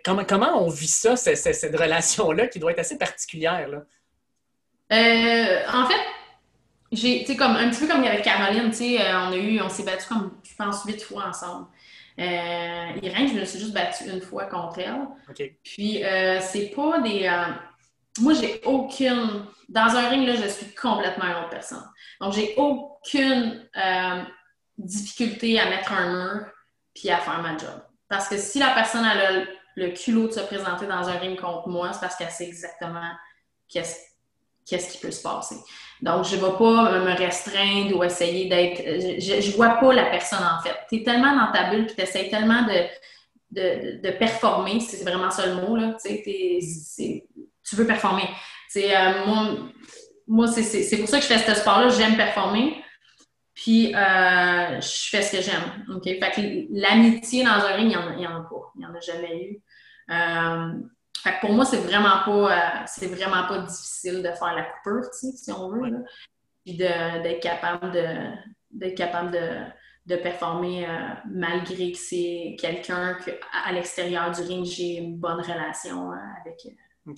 [0.04, 3.68] comment, comment on vit ça, cette, cette relation-là, qui doit être assez particulière?
[3.68, 3.84] Là?
[4.90, 6.00] en fait,
[6.90, 9.36] j'ai, tu sais, comme un petit peu comme avec Caroline, tu sais, euh, on a
[9.36, 11.66] eu, on s'est battu comme, je pense, huit fois ensemble.
[12.18, 15.52] Euh, Irène, je me suis juste battue une fois contre elle.
[15.62, 17.26] Puis, euh, c'est pas des.
[17.26, 17.52] Euh,
[18.20, 19.44] moi, j'ai aucune.
[19.68, 21.84] Dans un ring, là, je suis complètement une autre personne.
[22.20, 23.68] Donc, j'ai aucune
[24.78, 26.46] difficulté à mettre un mur
[26.94, 27.82] puis à faire ma job.
[28.08, 29.46] Parce que si la personne a le,
[29.76, 33.10] le culot de se présenter dans un ring contre moi, c'est parce qu'elle sait exactement
[33.68, 33.96] qu'est-ce
[34.68, 35.56] qu'est-ce qui peut se passer.
[36.00, 38.78] Donc, je ne vais pas me restreindre ou essayer d'être.
[39.20, 40.76] Je ne vois pas la personne en fait.
[40.88, 42.86] Tu es tellement dans ta bulle, tu essaies tellement de,
[43.50, 45.96] de, de, performer, c'est vraiment ça le mot, là.
[46.04, 48.28] tu veux performer.
[48.76, 49.48] Euh, moi,
[50.26, 52.82] moi c'est pour ça que je fais ce sport-là, j'aime performer.
[53.54, 56.00] Puis, euh, je fais ce que j'aime.
[56.04, 58.72] Fait que l'amitié dans un ring, il n'y en, en, a pas.
[58.76, 59.62] Il n'y en a jamais eu.
[60.10, 60.74] Euh,
[61.40, 65.52] pour moi, c'est vraiment pas euh, c'est vraiment pas difficile de faire la coupure, si
[65.52, 66.04] on veut.
[66.64, 68.04] Puis d'être capable de
[68.70, 69.48] d'être capable de,
[70.06, 70.86] de performer
[71.24, 73.30] malgré que c'est quelqu'un que
[73.64, 76.10] à, l'extérieur du ring, j'ai une bonne relation
[76.42, 76.66] avec,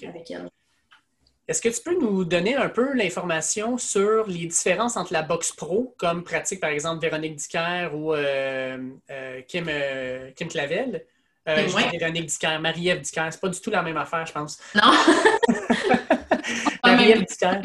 [0.07, 0.49] avec elle.
[1.51, 5.51] Est-ce que tu peux nous donner un peu l'information sur les différences entre la boxe
[5.51, 8.79] pro, comme pratique par exemple Véronique Dicker ou euh,
[9.11, 11.05] euh, Kim, euh, Kim Clavel?
[11.55, 14.59] Véronique Dicker, Marie-Ève Dicker, c'est pas du tout la même affaire, je pense.
[14.75, 14.93] Non!
[16.85, 17.61] Marie-Ève Dicker.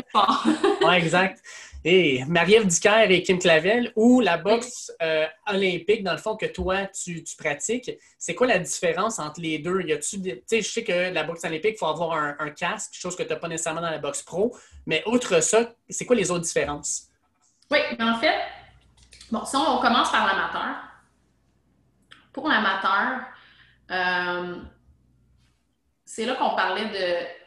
[0.82, 1.41] oui, exact
[1.88, 6.88] et Marie-Ève et Kim Clavel, ou la boxe euh, olympique, dans le fond, que toi,
[6.88, 9.82] tu, pratiques, c'est quoi la différence entre les deux?
[9.82, 13.15] Y tu sais, je sais que la boxe olympique, il faut avoir un, casque, chose
[13.15, 16.32] que tu n'as pas nécessairement dans la boxe pro, mais outre ça, c'est quoi les
[16.32, 17.08] autres différences?
[17.69, 18.39] Oui, en fait,
[19.32, 20.76] bon, si on, commence par l'amateur,
[22.34, 23.28] pour l'amateur,
[23.91, 24.56] euh,
[26.06, 26.89] c'est là qu'on parlait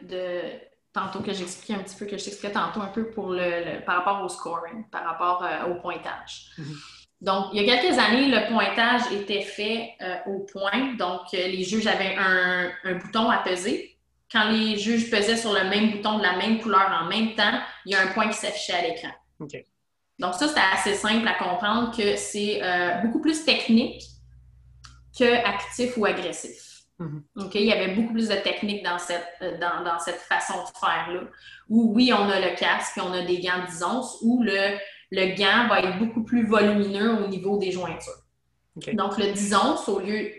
[0.03, 3.85] de tantôt que j'expliquais un petit peu, que je t'expliquais tantôt un peu pour le,
[3.85, 6.51] par rapport au scoring, par rapport euh, au pointage.
[6.59, 6.77] Mhm.
[7.20, 10.94] Donc, il y a quelques années, le pointage était fait euh, au point.
[10.96, 13.96] Donc, les juges avaient un, bouton à peser.
[14.31, 17.61] Quand les juges pesaient sur le même bouton de la même couleur en même temps,
[17.87, 19.09] il y a un point qui s'affichait à l'écran.
[20.18, 22.61] Donc, ça, c'était assez simple à comprendre que c'est
[23.03, 24.05] beaucoup plus technique
[25.18, 26.68] que actif ou agressif.
[26.98, 27.22] Mhm.
[27.54, 31.22] Il y avait beaucoup plus de techniques dans cette, euh, dans, cette façon de faire-là.
[31.68, 34.76] Où oui, on a le casque, on a des gants 10 onces, où le,
[35.12, 38.24] le gant va être beaucoup plus volumineux au niveau des jointures.
[38.94, 40.31] Donc, le 10 onces, au lieu,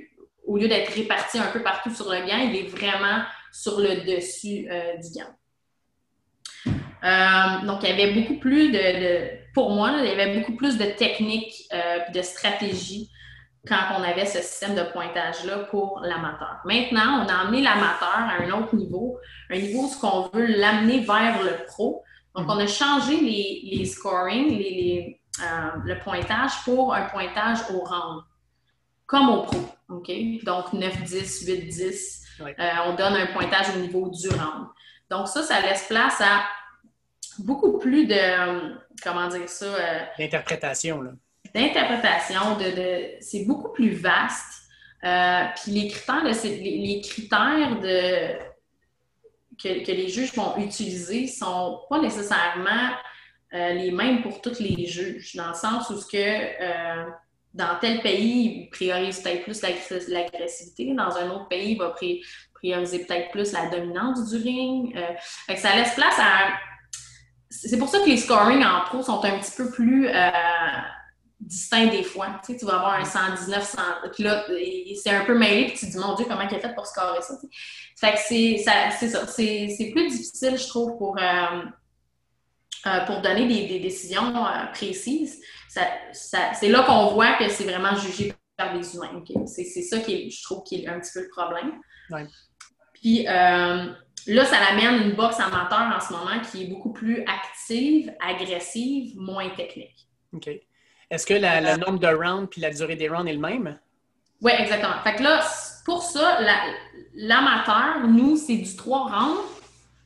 [0.46, 4.06] au lieu d'être réparti un peu partout sur le gant, il est vraiment sur le
[4.06, 6.74] dessus euh, du gant.
[7.04, 10.78] Euh, donc, il y avait beaucoup plus de, pour moi, il y avait beaucoup plus
[10.78, 11.70] de techniques,
[12.14, 13.10] de stratégies
[13.68, 16.60] quand on avait ce système de pointage-là pour l'amateur.
[16.66, 19.20] Maintenant, on a amené l'amateur à un autre niveau,
[19.50, 22.04] un niveau où on veut l'amener vers le pro.
[22.36, 22.52] Donc, mhm.
[22.52, 28.24] on a changé les, les scoring, les, euh, le pointage pour un pointage au round,
[29.06, 29.60] comme au pro.
[29.90, 30.12] OK?
[30.44, 32.26] Donc, 9, 10, 8, 10.
[32.86, 34.68] on donne un pointage au niveau du round.
[35.10, 36.44] Donc, ça, ça laisse place à
[37.40, 39.66] beaucoup plus de, euh, comment dire ça?
[39.66, 41.12] Euh, L'interprétation, là
[41.54, 42.58] d'interprétation,
[43.22, 44.60] c'est beaucoup plus vaste.
[45.04, 46.24] Euh, puis les critères,
[47.02, 47.80] critères
[49.62, 52.92] que, les juges vont utiliser sont pas nécessairement
[53.54, 57.10] euh, les mêmes pour tous les juges, dans le sens où ce que euh,
[57.54, 59.62] dans tel pays, ils priorisent peut-être plus
[60.10, 61.96] l'agressivité, dans un autre pays, il va
[62.54, 64.96] prioriser peut-être plus la dominance du ring.
[65.56, 66.50] ça laisse place à.
[67.50, 70.08] C'est pour ça que les scoring en pro sont un petit peu plus
[71.40, 72.40] distinct des fois.
[72.46, 73.82] Tu, sais, tu vas avoir un 119, 100,
[74.14, 74.46] puis là,
[75.02, 76.86] c'est un peu mêlé, puis tu te dis, mon Dieu, comment il a fait pour
[76.86, 77.36] scorer ça?
[77.96, 79.28] Fait que c'est ça.
[79.28, 81.64] C'est plus difficile, je trouve, pour, euh,
[82.86, 85.42] euh, pour donner des, décisions euh, précises.
[85.70, 89.24] c'est là qu'on voit que c'est vraiment jugé par des humains.
[89.46, 91.80] C'est ça qui je trouve, qui est un petit peu le problème.
[92.94, 98.14] Puis là, ça l'amène une boxe amateur en ce moment qui est beaucoup plus active,
[98.20, 100.06] agressive, moins technique.
[100.34, 100.50] OK.
[101.10, 103.80] Est-ce que la, le nombre de rounds puis la durée des rounds est le même?
[104.42, 104.94] Oui, exactement.
[105.04, 105.42] Fait que là,
[105.86, 106.40] pour ça,
[107.16, 109.42] l'amateur, nous, c'est du 3 rounds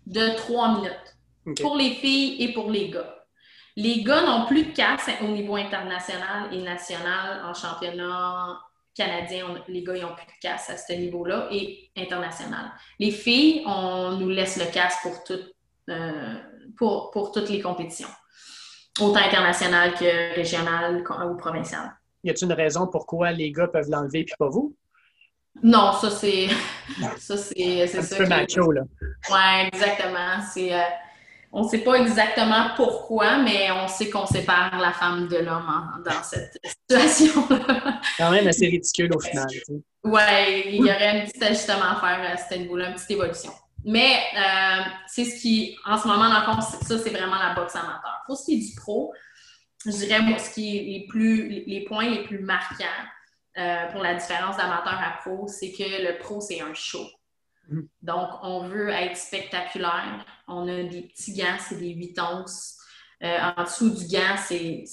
[0.08, 1.58] de 3 minutes.
[1.62, 3.26] Pour les filles et pour les gars.
[3.76, 8.60] Les gars n'ont plus de casse au niveau international et national en championnat
[8.96, 9.48] canadien.
[9.68, 12.72] les gars, ils n'ont plus de casse à ce niveau-là et international.
[13.00, 15.22] Les filles, on nous laisse le casse pour,
[15.90, 16.36] euh,
[16.78, 18.08] pour, pour toutes les compétitions
[19.00, 21.92] autant international que régional ou provincial.
[22.24, 24.76] Y a-t-il une raison pourquoi les gars peuvent l'enlever puis pas vous?
[25.62, 26.48] Non, ça c'est
[27.18, 28.16] ça c'est c'est ça.
[28.16, 28.82] Un peu macho là.
[29.30, 30.42] Ouais, exactement.
[30.52, 30.82] C'est euh,
[31.52, 36.02] on ne sait pas exactement pourquoi, mais on sait qu'on sépare la femme de l'homme
[36.04, 36.58] dans cette
[36.90, 38.02] situation-là.
[38.18, 39.46] Quand même assez ridicule au final.
[40.04, 43.52] Oui, il y aurait un petit ajustement à faire à ce niveau-là, une petite évolution.
[43.86, 48.24] Mais euh, c'est ce qui, en ce moment, dans ça, c'est vraiment la boxe amateur.
[48.26, 49.14] Pour ce qui est du pro,
[49.86, 52.86] je dirais, moi, ce qui est les, plus, les points les plus marquants
[53.58, 57.06] euh, pour la différence d'amateur à pro, c'est que le pro, c'est un show.
[57.70, 57.88] Mm-hmm.
[58.02, 60.26] Donc, on veut être spectaculaire.
[60.48, 62.78] On a des petits gants, c'est des 8 onces.
[63.24, 64.86] Euh, en dessous du gant, c'est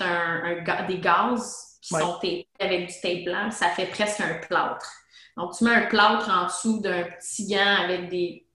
[0.00, 3.50] un, des gaz qui sont tapés avec du tape blanc.
[3.50, 4.90] Ça fait presque un plâtre.
[5.36, 8.46] Donc, tu mets un plâtre en dessous d'un petit gant avec des,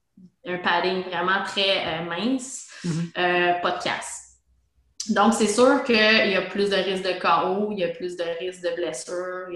[0.46, 3.18] un padding vraiment très euh, mince, mm-hmm.
[3.18, 4.38] euh, pas de casse.
[5.10, 8.16] Donc, c'est sûr qu'il y a plus de risques de KO, il y a plus
[8.16, 9.48] de risques de blessure,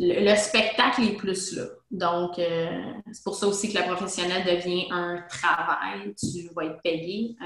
[0.00, 1.64] le, spectacle est plus là.
[1.90, 6.82] Donc, euh, c'est pour ça aussi que la professionnelle devient un travail, tu vas être
[6.82, 7.36] payé.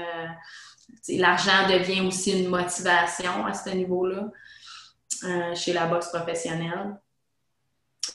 [1.09, 4.31] L'argent devient aussi une motivation à ce niveau-là.
[5.53, 6.95] chez la boxe professionnelle.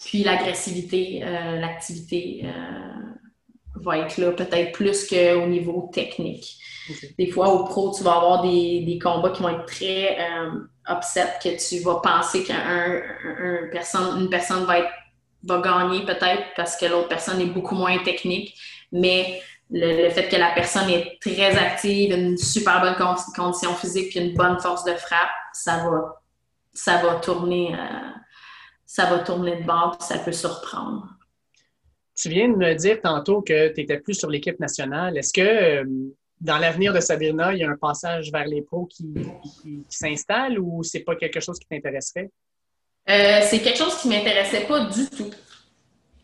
[0.04, 2.46] Puis l'agressivité, l'activité
[3.74, 6.58] va être là peut-être plus qu'au niveau technique.
[7.18, 10.18] Des fois, au pro, tu vas avoir des, combats qui vont être très
[10.88, 14.92] upset, que tu vas penser qu'une personne, une personne va, être,
[15.44, 18.54] va gagner peut-être parce que l'autre personne est beaucoup moins technique,
[18.92, 19.40] mais
[19.70, 22.96] le, fait que la personne est très active, une super bonne
[23.34, 26.22] condition physique puis une bonne force de frappe, ça va,
[26.72, 28.10] ça va tourner, euh,
[28.86, 31.08] ça va tourner de bord puis ça peut surprendre.
[32.16, 35.16] Tu viens de me dire tantôt que tu étais plus sur l'équipe nationale.
[35.18, 35.84] Est-ce que euh,
[36.40, 39.14] dans l'avenir de Sabrina, il y a un passage vers les pros qui,
[39.88, 42.30] s'installe ou c'est pas quelque chose qui t'intéresserait?
[43.08, 45.30] Euh, c'est quelque chose qui m'intéressait pas du tout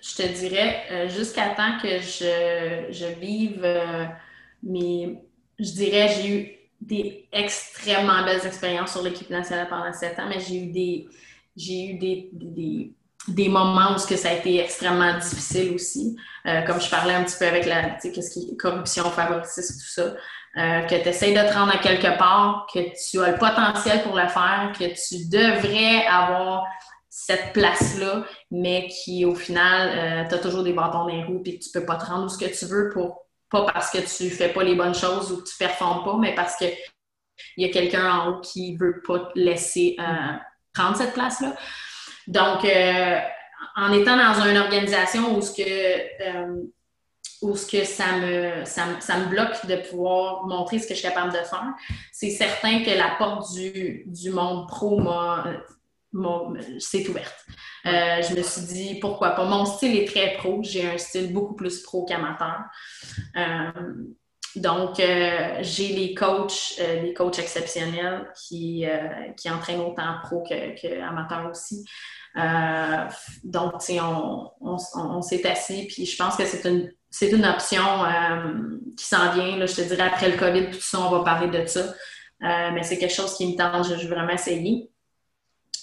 [0.02, 4.06] je te dirais, euh, jusqu'à temps que je, vive euh,
[4.62, 5.18] mes.
[5.58, 10.40] Je dirais, j'ai eu des extrêmement belles expériences sur l'équipe nationale pendant sept ans, mais
[10.40, 11.06] j'ai eu des.
[11.60, 12.30] J'ai eu des,
[13.28, 16.16] des, moments où ce que ça a été extrêmement difficile aussi.
[16.46, 20.14] Euh, comme je parlais un petit peu avec la qu'est-ce qui corruption, favoritisme, tout ça.
[20.54, 24.16] que tu essaies de te rendre à quelque part, que tu as le potentiel pour
[24.16, 26.64] le faire, que tu devrais avoir
[27.10, 29.90] cette place-là, mais qui, au final,
[30.24, 32.06] euh, tu as toujours des bâtons dans les roues et que tu peux pas te
[32.06, 34.94] rendre où ce que tu veux pour pas parce que tu fais pas les bonnes
[34.94, 36.66] choses ou que tu performes pas, mais parce que
[37.56, 40.36] il y a quelqu'un en haut qui veut pas te laisser euh,
[40.72, 41.54] prendre cette place-là.
[42.26, 43.18] Donc, euh,
[43.76, 46.70] en étant dans une organisation où ce que
[47.42, 51.08] où ce que ça me, ça, me bloque de pouvoir montrer ce que je suis
[51.08, 51.72] capable de faire,
[52.12, 55.44] c'est certain que la porte du, du monde pro m'a
[56.78, 57.46] c'est ouverte.
[57.86, 59.44] Euh, je me suis dit, pourquoi pas?
[59.44, 60.60] Mon style est très pro.
[60.62, 62.62] J'ai un style beaucoup plus pro qu'amateur.
[64.56, 68.84] Euh, donc, euh, j'ai les coachs, les coachs exceptionnels qui,
[69.36, 71.84] qui entraînent autant pro qu'amateur que aussi.
[73.44, 77.82] donc, on, on, on s'est assis, puis je pense que c'est une, c'est une option
[78.96, 79.56] qui s'en vient.
[79.56, 81.94] Là, je te dirais, après le COVID, tout ça, on va parler de ça.
[82.40, 84.90] mais c'est quelque chose qui me tente, je, je veux vraiment essayer.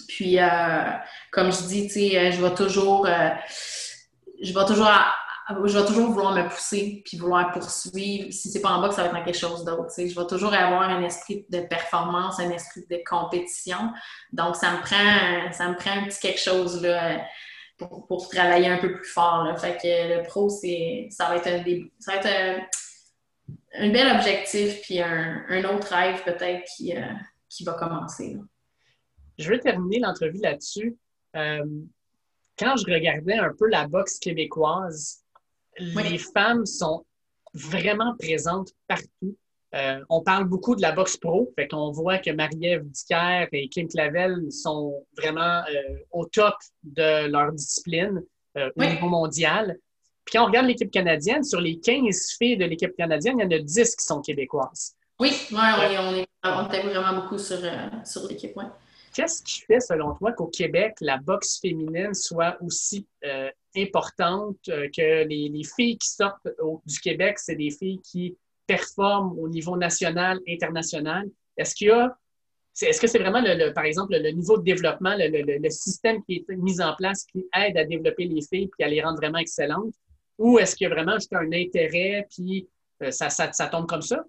[0.07, 0.91] Puis, euh,
[1.31, 3.29] comme je dis, tu sais, euh, je vais toujours, euh,
[4.41, 4.89] je vais toujours,
[5.49, 8.31] je vais toujours vouloir me pousser puis vouloir poursuivre.
[8.31, 9.91] Si c'est pas en bas, ça va être dans quelque chose d'autre.
[9.97, 13.77] Je vais toujours avoir un esprit de performance, un esprit de compétition.
[14.33, 17.21] Donc, ça me prend, ça me prend un petit quelque chose là.
[17.77, 19.47] Pour, travailler un peu plus fort.
[19.59, 21.63] Fait que le pro, c'est, ça va être un,
[21.99, 22.67] ça va être
[23.75, 26.95] un, bel objectif, puis un, autre rêve peut-être qui,
[27.47, 28.35] qui va commencer.
[29.37, 30.97] Je veux terminer l'entrevue là-dessus.
[31.35, 31.63] Euh,
[32.57, 35.23] quand je regardais un peu la boxe québécoise,
[35.79, 37.05] les femmes sont
[37.53, 39.37] vraiment présentes partout.
[39.75, 43.67] Euh, on parle beaucoup de la boxe pro, fait qu'on voit que Marie-Ève Dicker et
[43.67, 48.23] Kim Clavel sont vraiment euh, au top de leur discipline
[48.55, 49.77] au niveau mondial.
[50.25, 53.45] Puis quand on regarde l'équipe canadienne, sur les 15 filles de l'équipe canadienne, il y
[53.45, 54.95] en a 10 qui sont québécoises.
[55.19, 57.59] Oui, ouais, on, est, on vraiment beaucoup sur,
[58.03, 58.55] sur l'équipe.
[58.57, 58.65] Ouais.
[59.17, 64.87] Qu'est-ce qui fait, selon toi, qu'au Québec, la boxe féminine soit aussi euh, importante, euh,
[64.95, 66.47] que les, filles qui sortent
[66.85, 71.27] du Québec, c'est des filles qui performent au niveau national, international?
[71.57, 72.15] Est-ce qu'il y a
[72.79, 76.79] que c'est vraiment, le, par exemple, le niveau de développement, le, système qui est mis
[76.79, 79.95] en place qui aide à développer les filles et à les rendre vraiment excellentes?
[80.37, 82.69] Ou est-ce qu'il y a vraiment juste un intérêt puis
[83.01, 84.23] euh, ça, tombe comme ça?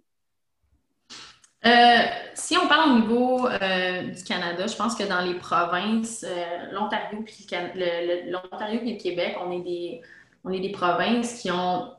[1.66, 1.98] Euh,
[2.34, 6.70] si on parle au niveau euh, du Canada, je pense que dans les provinces, euh,
[6.72, 10.00] l'Ontario puis le, l'Ontario et le Québec, on est des,
[10.44, 11.92] on est des provinces qui ont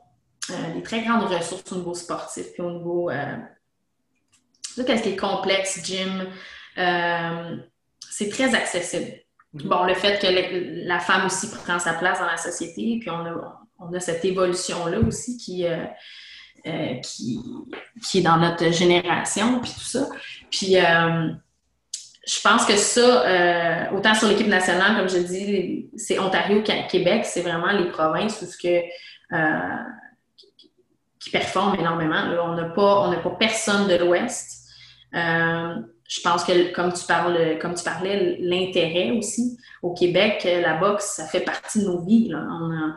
[0.74, 3.10] des très grandes ressources au niveau sportif puis au niveau
[4.74, 6.26] tout ce qui est complexe, gym,
[6.74, 9.12] c'est très accessible.
[9.54, 9.68] Mm-hmm.
[9.68, 13.26] Bon, le fait que la femme aussi prend sa place dans la société, puis on
[13.26, 15.66] a, on a cette évolution-là aussi qui
[16.66, 17.40] euh, qui,
[18.02, 20.08] qui, est dans notre génération, puis tout ça.
[20.50, 21.30] Puis euh,
[22.26, 27.24] je pense que ça, euh, autant sur l'équipe nationale, comme je dis, c'est Ontario, Québec,
[27.24, 28.80] c'est vraiment les provinces que
[31.18, 32.22] qui performent énormément.
[32.42, 34.68] on n'a pas, pas personne de l'Ouest.
[35.12, 39.56] je pense que, comme tu, parles, comme tu parlais, l'intérêt aussi.
[39.82, 42.32] Au Québec, la boxe, ça fait partie de nos vies.
[42.34, 42.96] On a,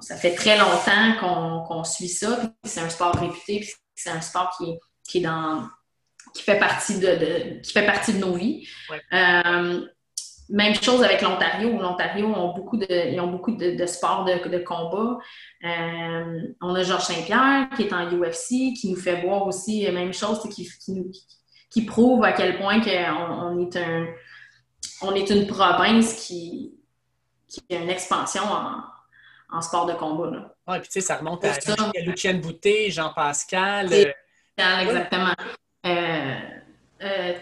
[0.00, 2.52] ça fait très longtemps qu'on suit ça.
[2.64, 4.78] C'est un sport réputé, c'est un sport qui est,
[5.08, 5.68] qui est dans
[6.34, 8.66] qui fait partie de, qui fait partie de nos vies.
[9.12, 9.86] Euh,
[10.48, 11.80] même chose avec l'Ontario.
[11.80, 15.18] L'Ontario ont beaucoup de, ils ont beaucoup de, sports de, de combat.
[15.64, 19.92] Euh, on a Georges Saint-Pierre qui est en UFC, qui nous fait voir aussi la
[19.92, 21.12] même chose, qui, qui,
[21.70, 24.06] qui, prouve à quel point on, on est un,
[25.02, 26.74] on est une province qui,
[27.48, 28.82] qui a une expansion en,
[29.60, 30.54] sport de combat.
[30.66, 33.92] Oui, puis tu sais, ça remonte à, à Lucienne Boutet, Jean-Pascal.
[33.92, 35.34] Euh, exactement.
[35.86, 36.34] Euh,
[37.02, 37.32] euh,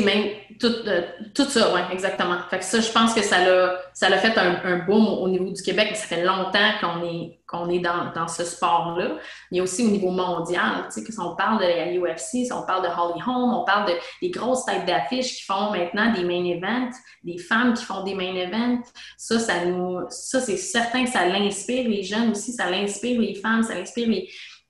[0.00, 1.02] même tout, euh,
[1.48, 2.36] ça, oui, exactement.
[2.48, 5.50] Fait que ça, je pense que ça l'a, ça l'a fait un, boom au niveau
[5.50, 9.16] du Québec, mais ça fait longtemps qu'on est, qu'on est dans, dans ce sport-là.
[9.52, 12.52] A aussi au niveau mondial, tu sais, que si on parle de la UFC, si
[12.52, 16.12] on parle de Holly Holm, on parle de, des grosses têtes d'affiches qui font maintenant
[16.12, 16.92] des main events,
[17.24, 18.82] des femmes qui font des main events.
[19.18, 23.34] Ça, ça nous, ça, c'est certain que ça l'inspire les jeunes aussi, ça l'inspire les
[23.34, 24.28] femmes, ça l'inspire les,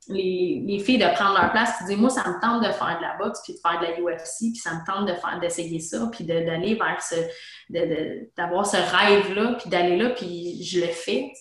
[0.08, 3.02] les, filles de prendre leur place de dire moi ça me tente de faire de
[3.02, 5.78] la boxe puis de faire de la UFC puis ça me tente de faire d'essayer
[5.78, 7.14] ça puis d'aller vers ce
[8.36, 11.32] d'avoir ce rêve là puis d'aller là puis je le fais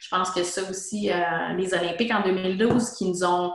[0.00, 3.52] je pense que ça aussi euh, les Olympiques en 2012 qui nous ont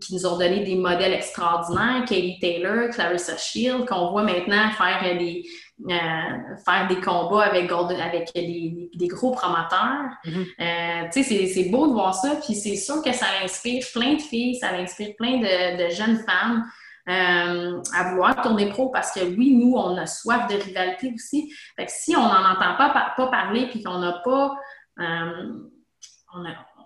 [0.00, 5.18] qui nous ont donné des modèles extraordinaires, Katie Taylor, Clarissa Shield, qu'on voit maintenant faire
[5.18, 5.44] des,
[5.90, 10.10] euh, faire des combats avec, avec des, gros promoteurs.
[10.24, 10.46] Mm-hmm.
[10.60, 14.56] Euh, c'est beau de voir ça, puis c'est sûr que ça inspire plein de filles,
[14.56, 16.64] ça inspire plein de, jeunes femmes
[17.08, 21.52] euh, à vouloir tourner pro parce que oui, nous, on a soif de rivalité aussi.
[21.76, 24.54] Fait que si on n'en entend pas, pas parler puis qu'on n'a pas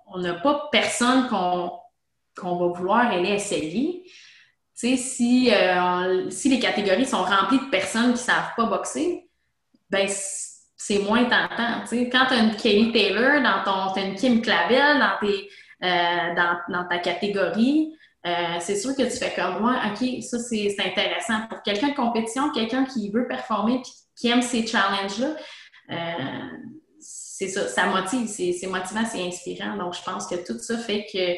[0.09, 1.71] on n'a pas personne qu'on
[2.43, 4.05] va vouloir aller essayer,
[4.77, 9.29] sais, si, euh, si les catégories sont remplies de personnes qui ne savent pas boxer,
[9.91, 10.07] ben
[10.77, 11.87] c'est moins tentant.
[11.87, 12.09] sais.
[12.11, 15.49] Quand tu as une Kelly Taylor, dans ton, as une Kim Clavel dans, tes,
[15.83, 20.39] euh, dans, dans, ta catégorie, euh, c'est sûr que tu fais comme moi, OK, ça
[20.39, 21.47] c'est intéressant.
[21.49, 23.83] Pour quelqu'un de compétition, quelqu'un qui veut performer et
[24.15, 25.37] qui aime ces challenges-là,
[27.39, 29.77] c'est ça, ça motive, c'est motivant, c'est inspirant.
[29.77, 31.35] Donc, je pense que tout ça fait que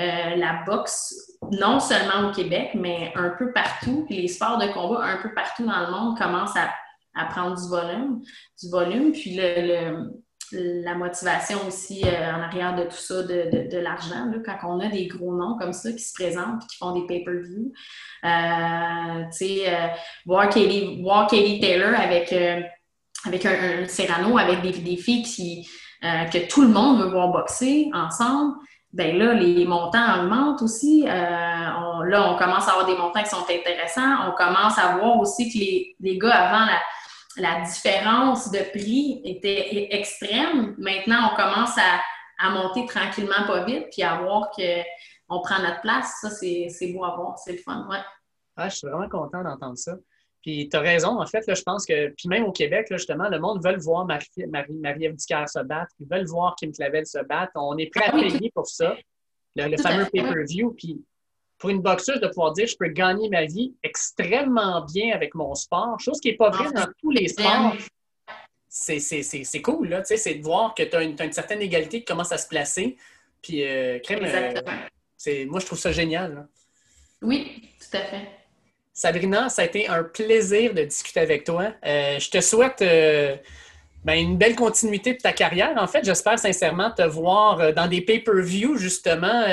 [0.00, 4.72] euh, la boxe, non seulement au Québec, mais un peu partout, puis les sports de
[4.72, 8.22] combat un peu partout dans le monde commencent à, prendre du volume,
[8.62, 9.36] du volume, puis
[10.52, 14.30] la motivation aussi euh, en arrière de tout ça, de, l'argent.
[14.46, 17.72] Quand on a des gros noms comme ça qui se présentent, qui font des pay-per-view,
[18.24, 19.90] euh, tu sais,
[20.24, 22.32] voir, Katie, Taylor avec,
[23.26, 25.68] avec un, Serrano, avec des, des filles qui,
[26.00, 28.56] que tout le monde veut voir boxer ensemble,
[28.92, 31.04] ben là, les montants augmentent aussi.
[31.06, 34.28] Euh, là, on commence à avoir des montants qui sont intéressants.
[34.28, 36.78] On commence à voir aussi que les, les gars, avant, la,
[37.36, 40.74] la, différence de prix était extrême.
[40.76, 42.00] Maintenant, on commence à,
[42.38, 46.18] à, monter tranquillement, pas vite, puis à voir qu'on prend notre place.
[46.20, 47.38] Ça, c'est beau à voir.
[47.38, 48.02] C'est le fun, ouais.
[48.56, 49.92] Ah, je suis vraiment content d'entendre ça.
[50.42, 52.96] Puis tu as raison, en fait, là, je pense que, puis même au Québec, là,
[52.96, 57.06] justement, le monde veut voir Marie-Ève Marie, Marie se battre, ils veulent voir Kim Clavel
[57.06, 57.52] se battre.
[57.54, 58.96] On est prêt à ah payer pour ça,
[59.54, 60.74] le, fameux pay-per-view.
[60.76, 61.00] Puis
[61.58, 65.54] pour une boxeuse, de pouvoir dire je peux gagner ma vie extrêmement bien avec mon
[65.54, 67.76] sport, chose qui n'est pas vraie dans tous les sports.
[68.68, 72.38] C'est cool, là, c'est de voir que tu as, une certaine égalité qui commence à
[72.38, 72.96] se placer.
[73.42, 76.48] Puis, euh, crème, euh, moi, je trouve ça génial.
[77.20, 78.41] Oui, tout à fait.
[78.92, 81.72] Sabrina, ça a été un plaisir de discuter avec toi.
[81.84, 83.36] Euh, je te souhaite euh,
[84.04, 85.72] ben, une belle continuité de ta carrière.
[85.78, 89.44] En fait, j'espère sincèrement te voir euh, dans des pay-per-view, justement,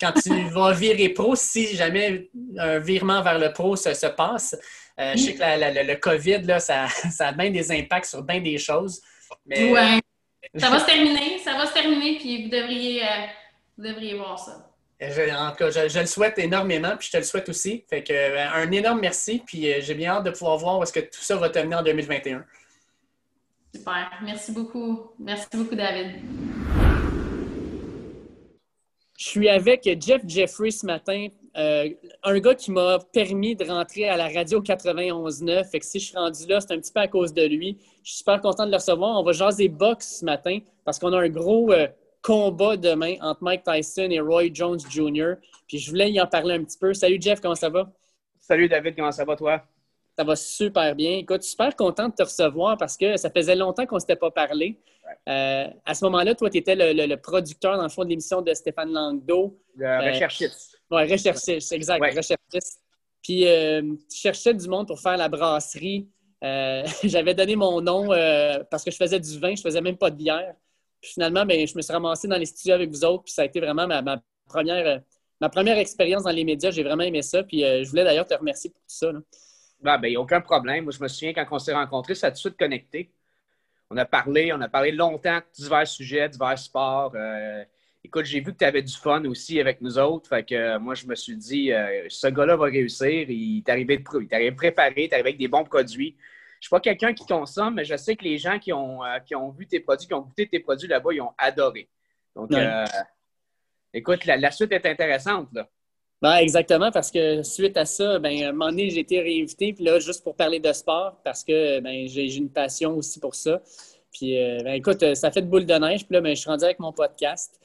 [0.00, 4.56] quand tu vas virer pro, si jamais un virement vers le pro se, passe.
[4.98, 8.56] Je sais que le COVID, là, ça, ça, a bien des impacts sur bien des
[8.56, 9.02] choses.
[9.44, 9.72] Mais...
[10.56, 13.02] Ça va se terminer, ça va se terminer, puis vous devriez,
[13.76, 14.69] vous devriez voir ça.
[15.00, 17.84] Je, en tout cas, je, le souhaite énormément, puis je te le souhaite aussi.
[17.88, 20.82] Fait que euh, un énorme merci, puis euh, j'ai bien hâte de pouvoir voir où
[20.82, 22.44] est-ce que tout ça va terminer en 2021.
[23.74, 24.10] Super.
[24.22, 25.12] Merci beaucoup.
[25.18, 26.20] Merci beaucoup, David.
[29.16, 31.88] Je suis avec Jeff Jeffrey ce matin, euh,
[32.22, 35.70] un gars qui m'a permis de rentrer à la radio 91.9.
[35.70, 37.78] Fait que si je suis rendu là, c'est un petit peu à cause de lui.
[38.02, 39.18] Je suis super content de le recevoir.
[39.18, 41.72] On va jaser box ce matin parce qu'on a un gros,
[42.22, 45.34] combat demain entre Mike Tyson et Roy Jones Jr.
[45.66, 46.92] Puis je voulais y en parler un petit peu.
[46.94, 47.90] Salut Jeff, comment ça va?
[48.38, 49.62] Salut David, comment ça va toi?
[50.16, 51.18] Ça va super bien.
[51.18, 54.30] Écoute, super content de te recevoir parce que ça faisait longtemps qu'on ne s'était pas
[54.30, 54.78] parlé.
[55.28, 58.52] Euh, à ce moment-là, toi, tu étais le, producteur, dans le fond, de l'émission de
[58.54, 59.58] Stéphane Langdo.
[59.76, 60.80] Le euh, recherchiste.
[60.90, 62.82] Oui, recherchiste, exact, recherchiste.
[63.22, 66.08] Puis, euh, tu cherchais du monde pour faire la brasserie.
[67.04, 68.08] J'avais donné mon nom
[68.70, 70.54] parce que je faisais du vin, je faisais même pas de bière.
[71.00, 73.24] Puis finalement, ben, je me suis ramassé dans les studios avec vous autres.
[73.24, 74.98] Puis ça a été vraiment ma, première, euh,
[75.40, 76.70] ma première expérience dans les médias.
[76.70, 77.42] J'ai vraiment aimé ça.
[77.42, 79.12] Puis euh, je voulais d'ailleurs te remercier pour tout ça.
[79.80, 80.84] Ben, ben, aucun problème.
[80.84, 83.10] Moi, je me souviens quand on s'est rencontrés, ça a tout de suite connecté.
[83.90, 87.12] On a parlé, on a parlé longtemps de divers sujets, divers sports.
[87.14, 87.64] Euh,
[88.04, 90.28] écoute, j'ai vu que tu avais du fun aussi avec nous autres.
[90.28, 91.72] Fait que moi, je me suis dit,
[92.08, 93.28] ce gars-là va réussir.
[93.28, 96.16] Il est arrivé, de, il est arrivé préparé, il est arrivé avec des bons produits.
[96.60, 99.18] Je suis pas quelqu'un qui consomme, mais je sais que les gens qui ont, euh,
[99.20, 101.88] qui ont vu tes produits, qui ont goûté tes produits là-bas, ils ont adoré.
[102.36, 102.84] Donc, euh,
[103.94, 105.48] écoute, la, suite est intéressante.
[105.54, 105.66] Là.
[106.20, 109.72] Ben, exactement, parce que suite à ça, ben, à un moment donné, j'ai été réinvité,
[109.72, 113.34] puis là, juste pour parler de sport, parce que ben, j'ai une passion aussi pour
[113.34, 113.62] ça.
[114.12, 116.50] Puis, euh, ben, écoute, ça fait de boule de neige, puis là, ben, je suis
[116.50, 117.58] rendu avec mon podcast.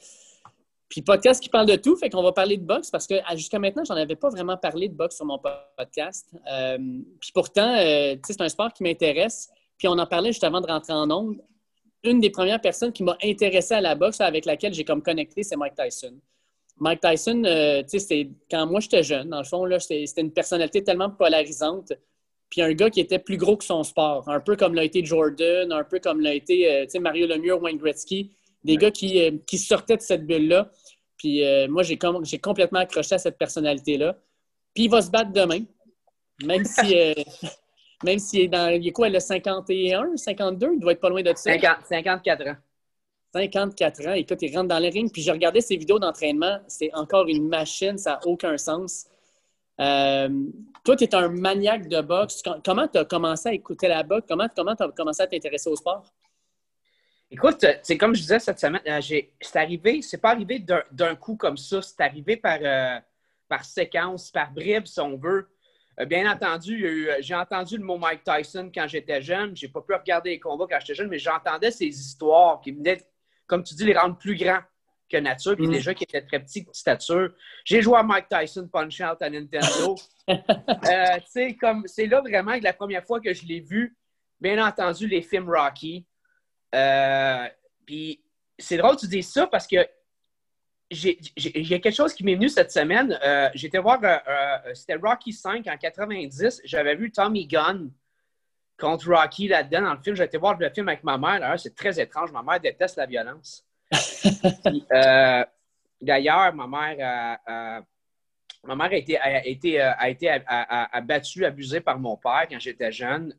[0.88, 3.58] Puis podcast qui parle de tout, fait qu'on va parler de boxe parce que jusqu'à
[3.58, 5.40] maintenant, j'en avais pas vraiment parlé de boxe sur mon
[5.76, 6.28] podcast.
[6.50, 6.78] Euh,
[7.20, 9.50] puis pourtant, euh, c'est un sport qui m'intéresse.
[9.78, 11.42] Puis on en parlait juste avant de rentrer en ondes.
[12.04, 15.42] Une des premières personnes qui m'a intéressé à la boxe avec laquelle j'ai comme connecté,
[15.42, 16.14] c'est Mike Tyson.
[16.78, 21.10] Mike Tyson, euh, sais, quand moi j'étais jeune, dans le fond, c'était une personnalité tellement
[21.10, 21.92] polarisante.
[22.48, 25.04] Puis un gars qui était plus gros que son sport, un peu comme l'a été
[25.04, 28.30] Jordan, un peu comme l'a été Mario Lemieux, Wayne Gretzky
[28.66, 30.70] des gars qui, euh, qui, sortaient de cette bulle-là.
[31.16, 34.18] Puis euh, moi, j'ai, j'ai complètement accroché à cette personnalité-là.
[34.74, 35.60] Puis il va se battre demain,
[36.44, 36.94] même si.
[37.06, 37.14] Euh,
[38.04, 38.68] même s'il est dans.
[38.68, 40.74] Il est quoi, le 51, 52?
[40.74, 41.50] Il doit être pas loin de ça.
[41.88, 42.56] 54 ans.
[43.32, 44.12] 54 ans.
[44.12, 45.10] Écoute, il rentre dans le ring.
[45.10, 46.58] Puis j'ai regardé ses vidéos d'entraînement.
[46.68, 47.96] C'est encore une machine.
[47.96, 49.06] Ça n'a aucun sens.
[49.78, 52.42] toi, tu es un maniaque de boxe.
[52.62, 54.26] Comment tu as commencé à écouter la boxe?
[54.28, 56.04] Comment tu as commencé à t'intéresser au sport?
[57.30, 61.36] Écoute, c'est comme je disais cette semaine, euh, c'est arrivé, c'est pas arrivé d'un coup
[61.36, 63.00] comme ça, c'est arrivé par, euh,
[63.48, 65.48] par séquence, par bribes, si on veut.
[65.98, 69.56] Euh, bien entendu, j'ai entendu le mot Mike Tyson quand j'étais jeune.
[69.56, 73.02] J'ai pas pu regarder les combats quand j'étais jeune, mais j'entendais ces histoires qui venaient,
[73.48, 74.60] comme tu dis, les rendre plus grands
[75.10, 75.72] que nature, puis mm.
[75.72, 77.30] déjà qui étaient très petits de stature.
[77.64, 79.96] J'ai joué à Mike Tyson Punch Out à Nintendo.
[81.60, 83.96] comme c'est là vraiment que la première fois que je l'ai vu,
[84.40, 86.06] bien entendu, les films Rocky.
[86.74, 87.48] Euh,
[87.84, 88.20] puis
[88.58, 89.76] c'est drôle que tu dises ça parce que
[90.90, 93.18] j'ai quelque chose qui m'est venu cette semaine.
[93.22, 94.18] Euh, j'étais voir, euh,
[94.74, 96.62] c'était Rocky 5 en 90.
[96.64, 97.90] J'avais vu Tommy Gunn
[98.78, 100.16] contre Rocky là-dedans dans le film.
[100.16, 101.58] J'étais voir le film avec ma mère.
[101.58, 102.30] C'est très étrange.
[102.30, 103.64] Ma mère déteste la violence.
[106.00, 107.38] D'ailleurs, ma mère,
[108.64, 112.92] ma mère a été, a été, a été abattue, abusée par mon père quand j'étais
[112.92, 113.34] jeune.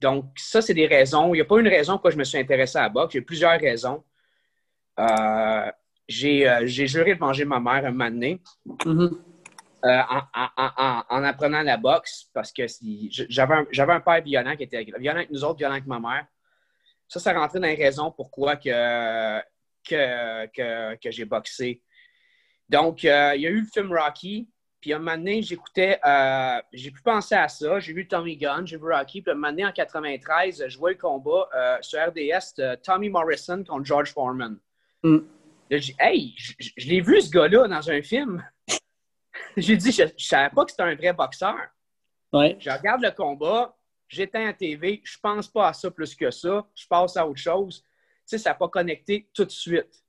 [0.00, 1.34] Donc, ça, c'est des raisons.
[1.34, 3.14] Il n'y a pas une raison pourquoi je me suis intéressé à la boxe.
[3.14, 4.04] Il y a plusieurs raisons.
[4.98, 5.70] Euh,
[6.24, 9.18] euh, j'ai, juré de manger ma mère un moment donné mm-hmm.
[9.84, 10.02] euh,
[11.10, 12.62] en, apprenant la boxe parce que
[13.28, 16.26] j'avais, un, père violent qui était violent avec nous autres, violent avec ma mère.
[17.06, 19.40] Ça, ça rentrait dans les raisons pourquoi que,
[19.86, 21.82] que, que j'ai boxé.
[22.68, 24.48] Donc, il y a eu le film Rocky.
[24.80, 27.80] Puis un moment donné, j'écoutais, euh, j'ai pu penser à ça.
[27.80, 29.22] J'ai vu Tommy Gunn, j'ai vu Rocky.
[29.22, 33.08] Puis un moment donné, en 93, je jouais le combat euh, sur RDS de Tommy
[33.08, 34.58] Morrison contre George Foreman.
[35.02, 35.18] Mm.
[35.70, 38.42] J'ai hey, je, l'ai vu ce gars-là dans un film.
[39.56, 41.58] j'ai dit, je ne savais pas que c'était un vrai boxeur.
[42.32, 42.56] Ouais.
[42.60, 43.76] Je regarde le combat,
[44.08, 47.40] j'éteins la TV, je pense pas à ça plus que ça, je passe à autre
[47.40, 47.82] chose.
[47.82, 47.88] Tu
[48.36, 50.04] sais, ça n'a pas connecté tout de suite.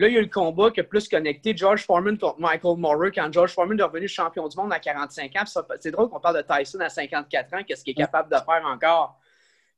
[0.00, 2.78] Là, il y a eu le combat qui a plus connecté George Foreman contre Michael
[2.78, 5.44] Moorer quand George Foreman est revenu champion du monde à 45 ans.
[5.78, 8.64] C'est drôle qu'on parle de Tyson à 54 ans, qu'est-ce qu'il est capable de faire
[8.64, 9.20] encore?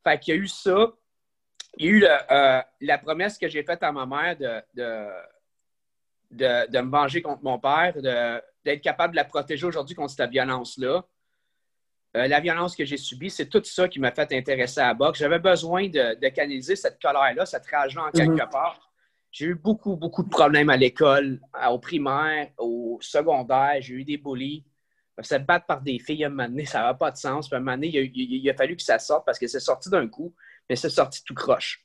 [0.01, 0.93] Fait qu'il y a eu ça.
[1.77, 5.09] Il y a eu euh, la promesse que j'ai faite à ma mère de,
[6.31, 7.93] de, me venger contre mon père,
[8.63, 11.03] d'être capable de la protéger aujourd'hui contre cette violence-là.
[12.15, 14.93] Euh, la violence que j'ai subie, c'est tout ça qui m'a fait intéresser à la
[14.93, 15.19] boxe.
[15.19, 18.49] J'avais besoin de, canaliser cette colère-là, cette rage-là en quelque mm-hmm.
[18.49, 18.92] part.
[19.33, 23.77] J'ai eu beaucoup, beaucoup de problèmes à l'école, au primaire, au secondaire.
[23.79, 24.63] J'ai eu des bullies.
[25.21, 27.47] Se battre par des filles à un moment donné, ça n'a pas de sens.
[27.47, 29.89] Puis à un moment donné, il a, fallu que ça sorte parce que c'est sorti
[29.89, 30.35] d'un coup,
[30.69, 31.83] mais c'est sorti tout croche.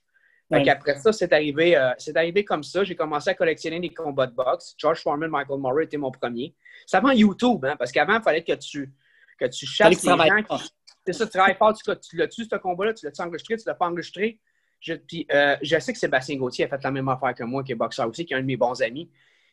[0.51, 2.85] Après ça, c'est arrivé, euh, c'est arrivé comme ça.
[2.85, 4.75] J'ai commencé à collectionner des combats de boxe.
[4.77, 6.55] George Foreman, Michael Murray était mon premier.
[6.87, 8.93] C'est avant YouTube, hein, parce qu'avant, il fallait que tu,
[9.39, 10.59] que tu chasses les gens.
[11.07, 11.75] C'est ça, tu travailles fort.
[11.75, 12.93] Tu, tu l'as-tu, ce combat-là?
[12.93, 13.57] Tu l'as-tu enregistré?
[13.57, 14.39] Tu l'as pas enregistré?
[14.81, 14.95] Je,
[15.33, 17.77] euh, je sais que Sébastien Gauthier a fait la même affaire que moi, qui est
[17.77, 19.11] boxeur aussi, qui est un de mes bons amis.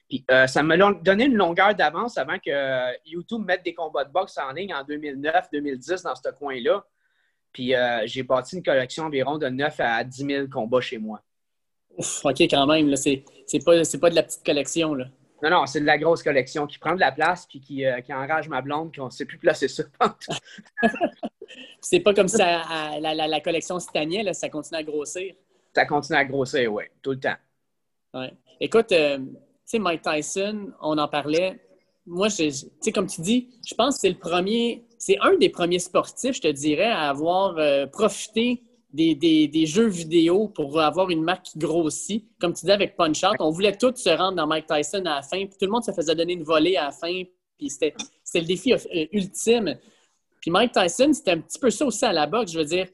[0.07, 4.11] Puis euh, ça m'a donné une longueur d'avance avant que YouTube mette des combats de
[4.11, 6.85] boxe en ligne en 2009-2010 dans ce coin-là.
[7.51, 11.21] Puis euh, j'ai bâti une collection environ de 9 à 10 000 combats chez moi.
[11.97, 12.95] OK, quand même.
[12.95, 13.23] C'est
[13.65, 14.93] pas, pas de la petite collection.
[14.93, 15.05] Là.
[15.41, 18.13] Non, non, c'est de la grosse collection qui prend de la place puis qui, qui
[18.13, 19.83] enrage ma blonde, qu'on ne sait plus placer ça.
[21.81, 25.33] c'est pas comme si la, la, collection stagnait, ça continue à grossir.
[25.73, 27.35] Ça continue à grossir, oui, tout le temps.
[28.13, 28.31] Ouais.
[28.59, 29.25] Écoute, euh, tu
[29.65, 31.59] sais, Mike Tyson, on en parlait.
[32.05, 35.49] Moi, tu sais, comme tu dis, je pense que c'est le premier, c'est un des
[35.49, 38.61] premiers sportifs, je te dirais, à avoir euh, profité
[38.93, 42.25] des, des, jeux vidéo pour avoir une marque qui grossit.
[42.39, 45.21] Comme tu dis avec Punch-Out, on voulait tous se rendre dans Mike Tyson à la
[45.21, 47.23] fin, puis tout le monde se faisait donner une volée à la fin,
[47.57, 47.93] puis c'était
[48.35, 48.73] le défi
[49.11, 49.75] ultime
[50.45, 52.51] Puis Mike Tyson, c'était un petit peu ça aussi à la boxe.
[52.51, 52.93] Je veux dire, tu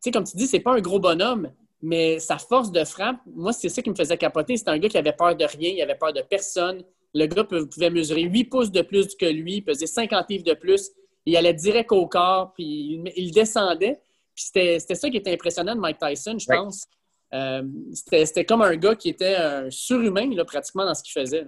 [0.00, 3.52] sais, comme tu dis, c'est pas un gros bonhomme, mais sa force de frappe, moi,
[3.52, 4.56] c'est ça qui me faisait capoter.
[4.56, 6.82] C'était un gars qui avait peur de rien, il avait peur de personne.
[7.14, 10.90] Le gars pouvait mesurer 8 pouces de plus que lui, pesait 50 livres de plus.
[11.26, 14.00] Il allait direct au corps, puis il descendait.
[14.34, 16.88] Puis c'était ça qui était impressionnant de Mike Tyson, je pense.
[17.32, 17.62] Euh,
[17.92, 21.46] c'était comme un gars qui était un surhumain, là, pratiquement, dans ce qu'il faisait.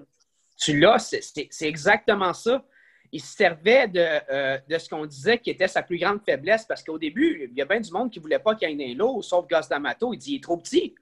[0.57, 2.64] Tu l'as, c'est exactement ça.
[3.13, 4.01] Il se servait de,
[4.31, 7.57] euh, de ce qu'on disait qui était sa plus grande faiblesse parce qu'au début, il
[7.57, 9.47] y a bien du monde qui ne voulait pas qu'il y ait un lot, sauf
[9.47, 10.15] Gus D'Amato.
[10.15, 10.95] Il dit il est trop petit.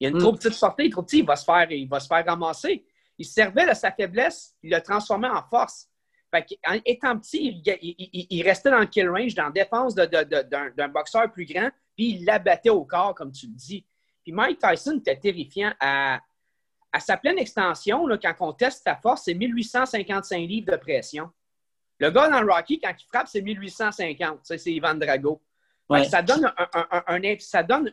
[0.00, 0.20] Il a une mm.
[0.20, 2.24] trop petite sortie, il est trop petit, il va se faire, il va se faire
[2.24, 2.84] ramasser.
[3.18, 5.88] Il se servait de sa faiblesse, il l'a transformé en force.
[6.32, 7.62] en étant petit,
[8.30, 12.24] il, restait dans le kill range, dans la défense d'un boxeur plus grand, puis il
[12.24, 13.84] l'abattait au corps, comme tu le dis.
[14.22, 16.20] Puis Mike Tyson était terrifiant à,
[16.98, 21.30] sa pleine extension, là, quand on teste sa force, c'est 1855 livres de pression.
[22.00, 24.40] Le gars dans Rocky, quand il frappe, c'est 1850.
[24.42, 25.40] Ça, c'est Ivan Drago.
[26.08, 27.92] Ça donne, un, ça donne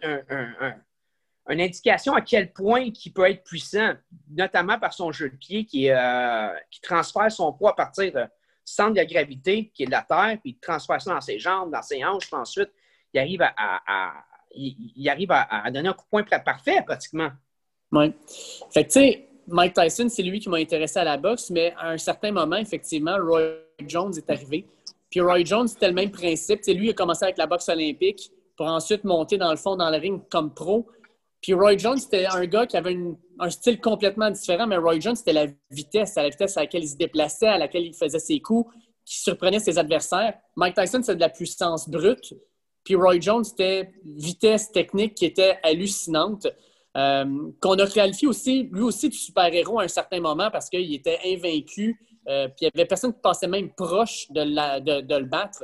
[1.50, 3.94] une indication à quel point il peut être puissant,
[4.30, 8.20] notamment par son jeu de pied qui, euh, qui transfère son poids à partir du
[8.64, 11.72] centre de gravité, qui est de la Terre, puis il transfère ça dans ses jambes,
[11.72, 12.70] dans ses hanches, puis ensuite,
[13.14, 14.14] il arrive à
[14.58, 17.30] il, arrive à, donner un coup de poing parfait, pratiquement.
[17.92, 18.14] Oui.
[18.72, 21.74] Fait que, tu sais, Mike Tyson, c'est lui qui m'a intéressé à la boxe, mais
[21.78, 23.54] à un certain moment, effectivement, Roy
[23.88, 24.66] Jones est arrivé.
[25.10, 26.64] Puis Roy Jones, c'était le même principe.
[26.64, 29.76] sais, lui, il a commencé avec la boxe olympique pour ensuite monter dans le fond
[29.76, 30.88] dans le ring comme pro.
[31.42, 32.98] Puis Roy Jones, c'était un gars qui avait
[33.40, 36.90] un style complètement différent, mais Roy Jones, c'était la vitesse, la vitesse à laquelle il
[36.90, 38.74] se déplaçait, à laquelle il faisait ses coups,
[39.06, 40.34] qui surprenait ses adversaires.
[40.56, 42.34] Mike Tyson, c'est de la puissance brute.
[42.84, 46.48] Puis Roy Jones, c'était vitesse technique qui était hallucinante.
[46.98, 50.94] Euh, qu'on a qualifié aussi, lui aussi, de super-héros à un certain moment parce qu'il
[50.94, 51.96] était invaincu.
[52.28, 55.64] Euh, puis il n'y avait personne qui passait même proche de, le battre.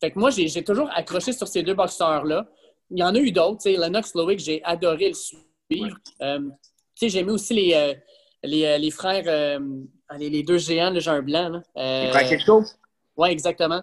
[0.00, 2.46] Fait que moi, j'ai toujours accroché sur ces deux boxeurs-là.
[2.90, 3.68] Il y en a eu d'autres.
[3.68, 5.96] Lennox Lowick, j'ai adoré le suivre.
[6.20, 6.40] Euh,
[7.00, 7.94] j'ai aimé aussi les,
[8.42, 9.60] les, frères,
[10.18, 11.62] les, deux géants, le genre blanc.
[11.74, 12.28] les frères
[13.16, 13.82] Oui, exactement.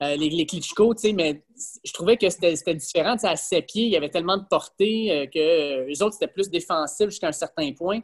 [0.00, 1.42] Euh, les, les Klitschko, tu sais, mais
[1.84, 3.16] je trouvais que c'était différent.
[3.22, 6.32] à ses pieds, il y avait tellement de portée euh, que euh, les autres, c'était
[6.32, 8.00] plus défensif jusqu'à un certain point.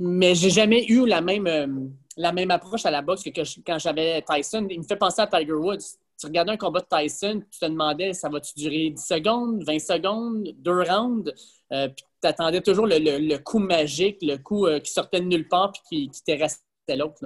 [0.00, 3.30] Mais j'ai jamais eu la même, la même approche à la boxe que,
[3.66, 4.66] quand j'avais Tyson.
[4.70, 5.98] Il me fait penser à Tiger Woods.
[6.18, 9.78] Tu regardais un combat de Tyson, tu te demandais, ça va-tu durer 10 secondes, 20
[9.80, 11.30] secondes, deux rounds?
[11.68, 16.08] puis tu attendais toujours le, coup magique, le coup qui sortait de nulle part puis
[16.10, 16.62] qui, qui resté
[16.96, 17.20] l'autre.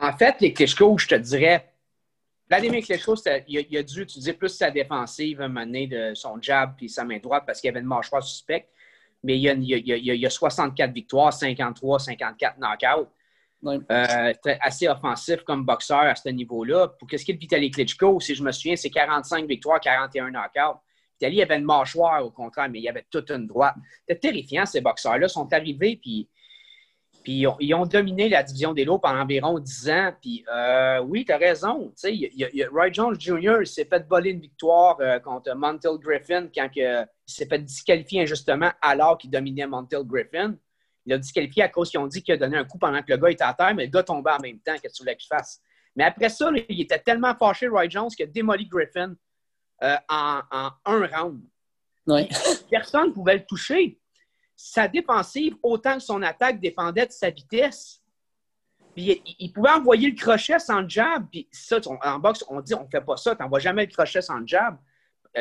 [0.00, 1.67] En fait, les Klitschko, je te dirais,
[2.48, 3.14] Vladimir Klitschko,
[3.46, 7.18] il, il, a dû utiliser plus sa défensive, mener de son jab puis sa main
[7.18, 8.70] droite parce qu'il y avait une mâchoire suspecte.
[9.22, 13.08] Mais il y, a, il, y a, 64 victoires, 53, 54 knockouts.
[13.66, 16.88] Euh, assez offensif comme boxeur à ce niveau-là.
[16.88, 20.78] Pour qu'est-ce qu'il est Vitaly Klitschko, si je me souviens, c'est 45 victoires, 41 knockouts.
[21.20, 23.74] Vitaly avait une mâchoire, au contraire, mais il y avait toute une droite.
[24.06, 25.26] C'était terrifiant, ces boxeurs-là.
[25.26, 26.28] sont arrivés, puis
[27.28, 30.12] puis ils ont, dominé la division des lots pendant environ 10 ans.
[30.18, 31.92] Puis euh, oui, tu as raison.
[32.72, 33.66] Roy Jones Jr.
[33.66, 38.70] s'est fait voler une victoire euh, contre Montel Griffin quand il s'est fait disqualifier injustement
[38.80, 40.54] alors qu'il dominait Montel Griffin.
[41.04, 43.12] Il a disqualifié à cause qu'ils ont dit qu'il a donné un coup pendant que
[43.12, 44.72] le gars était à terre, mais le gars tombait en même temps.
[44.80, 45.60] Qu'est-ce que tu voulais qu'il fasse?
[45.96, 49.14] Mais après ça, il était tellement fâché, Roy Jones, qu'il a démoli Griffin
[49.82, 51.42] euh, en, en, un round.
[52.70, 54.00] Personne ne pouvait le toucher
[54.60, 58.02] sa défensive, autant que son attaque, dépendait de sa vitesse.
[58.92, 61.28] Puis il, pouvait envoyer le crochet sans le jab.
[61.30, 63.92] Puis ça, en boxe, on dit on ne fait pas ça, tu n'envoies jamais le
[63.92, 64.76] crochet sans le jab.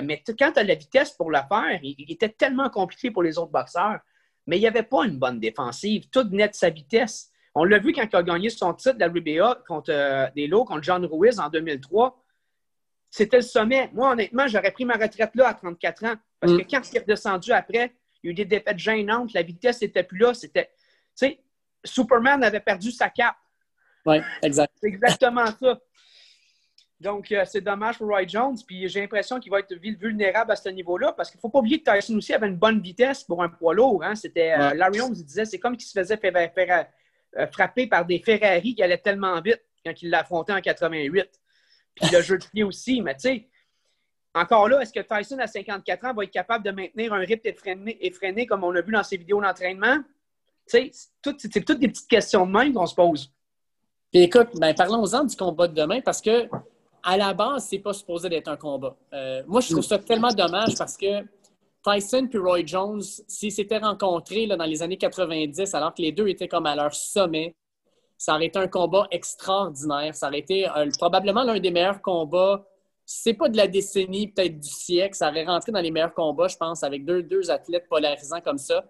[0.03, 3.39] Mais quand tu as la vitesse pour le faire, il, était tellement compliqué pour les
[3.39, 3.99] autres boxeurs.
[4.45, 6.07] Mais il n'y avait pas une bonne défensive.
[6.11, 7.31] Tout venait de sa vitesse.
[7.55, 10.45] On l'a vu quand il a gagné son titre de la WBA contre euh, des
[10.45, 12.23] lots, contre John Ruiz en 2003.
[13.09, 13.89] C'était le sommet.
[13.93, 16.15] Moi, honnêtement, j'aurais pris ma retraite là à 34 ans.
[16.39, 16.67] Parce que mm.
[16.69, 19.33] quand il est redescendu après, il y a eu des défaites gênantes.
[19.33, 20.33] La vitesse n'était plus là.
[20.33, 21.39] C'était, tu sais,
[21.83, 23.35] Superman avait perdu sa cape.
[24.05, 24.73] Oui, exact.
[24.81, 25.79] C'est exactement ça.
[26.99, 28.57] Donc, euh, c'est dommage pour Roy Jones.
[28.65, 31.59] Puis j'ai l'impression qu'il va être vulnérable à ce niveau-là parce qu'il ne faut pas
[31.59, 34.03] oublier que Tyson aussi avait une bonne vitesse pour un poids lourd.
[34.03, 34.15] Hein.
[34.15, 38.73] C'était, euh, Larry Holmes disait c'est comme qu'il se faisait euh, frapper par des Ferrari
[38.73, 41.29] qui allaient tellement vite quand il l'affrontait en 88.
[41.95, 43.01] Puis le jeu de pied aussi.
[43.01, 43.47] Mais tu sais,
[44.37, 47.49] encore là, est-ce que Tyson, à 54 ans, va être capable de maintenir un rythme
[47.99, 49.97] effréné, comme on l'a vu dans ses vidéos d'entraînement?
[50.65, 53.31] C'est toutes des petites questions de même qu'on se pose.
[54.11, 56.47] Puis écoute, ben, parlons-en du combat de demain parce que
[57.03, 58.95] à la base, c'est pas supposé d'être un combat.
[59.13, 61.23] Euh, moi, je trouve ça tellement dommage parce que
[61.83, 66.27] Tyson et Roy Jones, s'ils s'étaient rencontrés dans les années 90, alors que les deux
[66.27, 67.55] étaient comme à leur sommet,
[68.17, 70.15] Ça aurait été un combat extraordinaire.
[70.15, 70.67] Ça aurait été
[70.97, 72.65] probablement l'un des meilleurs combats.
[73.09, 75.15] C'est pas de la décennie, peut-être du siècle.
[75.15, 78.57] Ça aurait rentré dans les meilleurs combats, je pense, avec deux, deux athlètes polarisants comme
[78.57, 78.83] ça.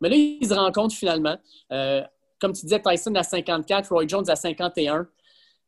[0.00, 1.36] Mais là, ils se rencontrent finalement.
[1.70, 2.02] Euh,
[2.40, 5.06] comme tu disais, Tyson à 54, Roy Jones à 51.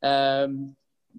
[0.02, 0.48] Euh,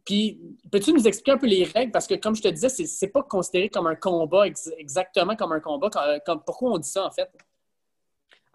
[0.03, 1.91] puis, peux-tu nous expliquer un peu les règles?
[1.91, 4.47] Parce que, comme je te disais, c'est pas considéré comme un combat,
[4.79, 5.91] exactement comme un combat.
[6.25, 7.29] Comme, pourquoi on dit ça, en fait?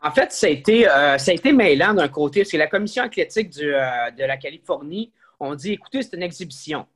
[0.02, 2.44] En fait, ça a été, euh, ça a été mêlant d'un côté.
[2.44, 5.12] C'est la commission athlétique de la Californie.
[5.38, 6.86] On dit, écoutez, c'est une exhibition.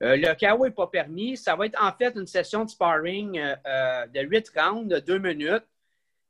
[0.00, 1.36] Le KO n'est pas permis.
[1.36, 5.64] Ça va être en fait une session de sparring de 8 rounds, de 2 minutes.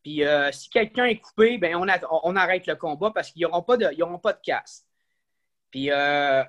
[0.05, 3.79] Puis euh, si quelqu'un est coupé, ben on, arrête le combat parce qu'ils n'auront pas,
[3.79, 4.87] de, pas de casse.
[5.71, 6.45] Puis euh,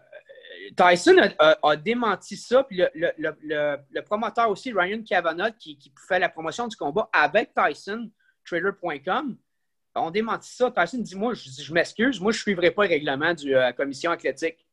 [0.76, 2.66] Tyson a, démenti ça.
[2.66, 8.12] Puis le, promoteur aussi, Ryan Kavanagh, qui, fait la promotion du combat avec Tyson,
[8.44, 9.38] Trader.com,
[9.96, 10.70] ont démenti ça.
[10.70, 13.72] Tyson dit Moi, je, m'excuse, moi, je ne suivrai pas le règlement de la euh,
[13.72, 14.65] commission athlétique.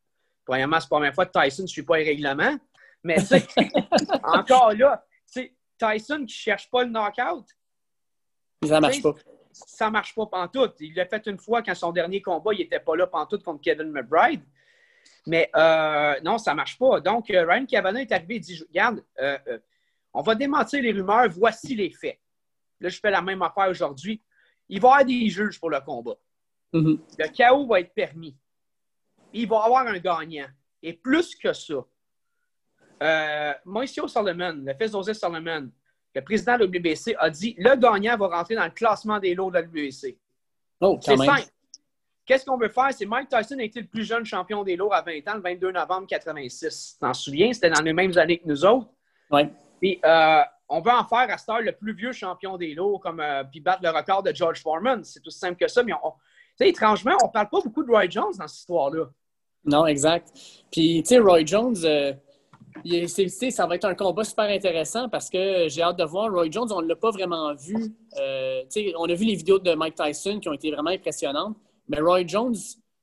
[0.45, 2.57] Premièrement, c'est pas la première fois que Tyson ne suit pas les règlements.
[3.05, 3.17] Mais
[4.23, 7.47] encore là, Tyson qui ne cherche pas le knockout,
[8.67, 9.15] ça marche pas.
[9.53, 10.77] Ça marche pas pantoute.
[10.81, 13.61] Il l'a fait une fois quand son dernier combat, il n'était pas là pantoute contre
[13.61, 14.43] Kevin McBride.
[15.27, 17.01] Mais euh, non, ça marche pas.
[17.01, 19.39] Donc, euh, Ryan Cavanaugh est arrivé et dit Regarde, euh,
[20.15, 22.19] on va démentir les rumeurs, voici les faits.
[22.81, 24.23] Là, je fais la même affaire aujourd'hui.
[24.69, 26.17] Il va y avoir des juges pour le combat.
[26.73, 26.99] Mm-hmm.
[27.19, 28.37] Le chaos va être permis.
[29.33, 30.47] Il va y avoir un gagnant.
[30.83, 31.75] Et plus que ça,
[33.03, 33.53] euh,
[34.07, 35.71] Solomon, le fils d'Osé Solomon,
[36.15, 39.51] le président de l'WBC a dit le gagnant va rentrer dans le classement des lots
[39.51, 40.19] de la WBC.
[40.81, 41.43] Oh, c'est simple.
[42.25, 42.91] Qu'est-ce qu'on veut faire?
[42.93, 45.41] C'est Mike Tyson a été le plus jeune champion des lots à 20 ans, le
[45.41, 46.99] 22 novembre 86.
[47.01, 47.53] T'en souviens?
[47.53, 48.89] C'était dans les mêmes années que nous autres.
[49.31, 49.43] Oui.
[49.81, 52.99] Puis, euh, on veut en faire à cette heure le plus vieux champion des lots,
[52.99, 55.03] comme, euh, puis battre le record de George Foreman.
[55.03, 55.83] C'est aussi simple que ça.
[55.83, 55.93] Mais
[56.61, 59.07] étrangement, on ne parle pas beaucoup de Roy Jones dans cette histoire-là.
[59.65, 60.33] Non, exact.
[60.71, 62.13] Puis, tu sais, Roy Jones, euh,
[63.51, 66.33] ça va être un combat super intéressant parce que j'ai hâte de voir.
[66.33, 67.95] Roy Jones, on ne l'a pas vraiment vu.
[68.19, 68.63] Euh,
[68.97, 71.57] on a vu les vidéos de Mike Tyson qui ont été vraiment impressionnantes.
[71.89, 72.57] Mais Roy Jones,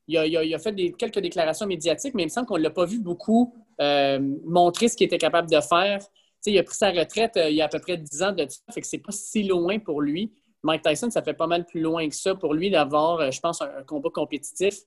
[0.08, 2.98] il a, fait quelques déclarations médiatiques, mais il me semble qu'on ne l'a pas vu
[2.98, 6.00] beaucoup euh, montrer ce qu'il était capable de faire.
[6.46, 8.60] il a pris sa retraite il y a à peu près 10 ans de ça,
[8.72, 10.32] fait que c'est pas si loin pour lui.
[10.62, 13.62] Mike Tyson, ça fait pas mal plus loin que ça pour lui d'avoir, je pense,
[13.62, 14.80] un, combat compétitif.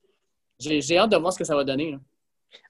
[0.60, 1.97] J'ai hâte de voir ce que ça va donner.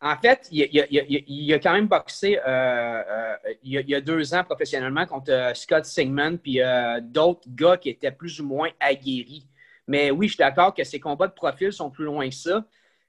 [0.01, 5.05] En fait, il, a quand même boxé euh, euh, il, y a, deux ans professionnellement
[5.05, 6.59] contre euh, Scott Sigmund puis
[7.01, 9.47] d'autres gars qui étaient plus ou moins aguerris.
[9.87, 12.65] Mais oui, je suis d'accord que ses combats de profil sont plus loin que ça.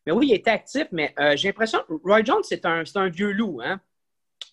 [0.07, 3.61] Mais oui, il était actif, mais j'ai l'impression que Roy Jones, c'est un, vieux loup,
[3.65, 3.81] hein?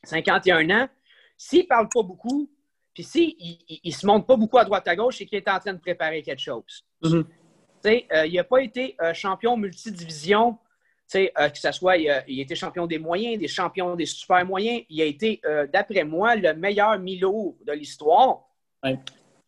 [0.03, 0.89] 51 ans.
[1.35, 2.49] S'il ne parle pas beaucoup,
[2.93, 3.35] puis s'il
[3.83, 5.79] ne se montre pas beaucoup à droite à gauche, c'est qu'il est en train de
[5.79, 6.85] préparer quelque chose.
[7.83, 8.27] Mm-hmm.
[8.27, 10.57] il n'a pas été champion multidivision
[11.15, 14.83] euh, que ce soit, il a, été champion des moyens, des champions des super moyens.
[14.89, 18.43] Il a été, euh, d'après moi, le meilleur Milo de l'histoire.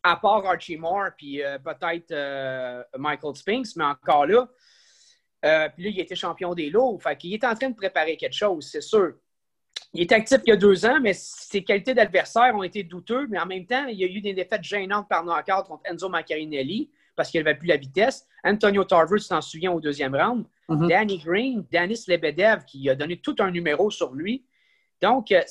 [0.06, 2.14] À part Archie Moore, puis euh, peut-être
[2.98, 4.46] Michael Spinks, mais encore là.
[5.70, 6.98] puis là, il a été champion des lots.
[6.98, 9.14] Fait qu'il est en train de préparer quelque chose, c'est sûr.
[9.94, 13.28] Il est actif il y a deux ans, mais ses qualités d'adversaire ont été douteuses.
[13.30, 16.08] Mais en même temps, il y a eu des défaites gênantes par knockout contre Enzo
[16.08, 18.26] Maccarinelli parce qu'il n'avait plus la vitesse.
[18.44, 20.44] Antonio Tarver, tu t'en souviens, au deuxième round.
[20.68, 20.88] Mm-hmm.
[20.88, 24.44] Danny Green, Danis Lebedev, qui a donné tout un numéro sur lui.
[25.00, 25.42] Donc, euh,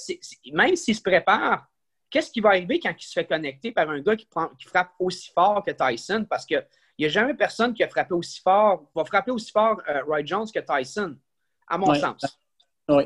[0.52, 1.68] même s'il se prépare,
[2.10, 4.28] qu'est-ce qui va arriver quand il se fait connecter par un gars qui,
[4.66, 6.26] frappe aussi fort que Tyson?
[6.30, 6.66] Parce qu'il
[7.00, 10.26] n'y a jamais personne qui a frappé aussi fort, va frapper aussi fort euh, Roy
[10.26, 11.16] Jones que Tyson,
[11.68, 12.40] à mon sens.
[12.90, 13.04] Oui.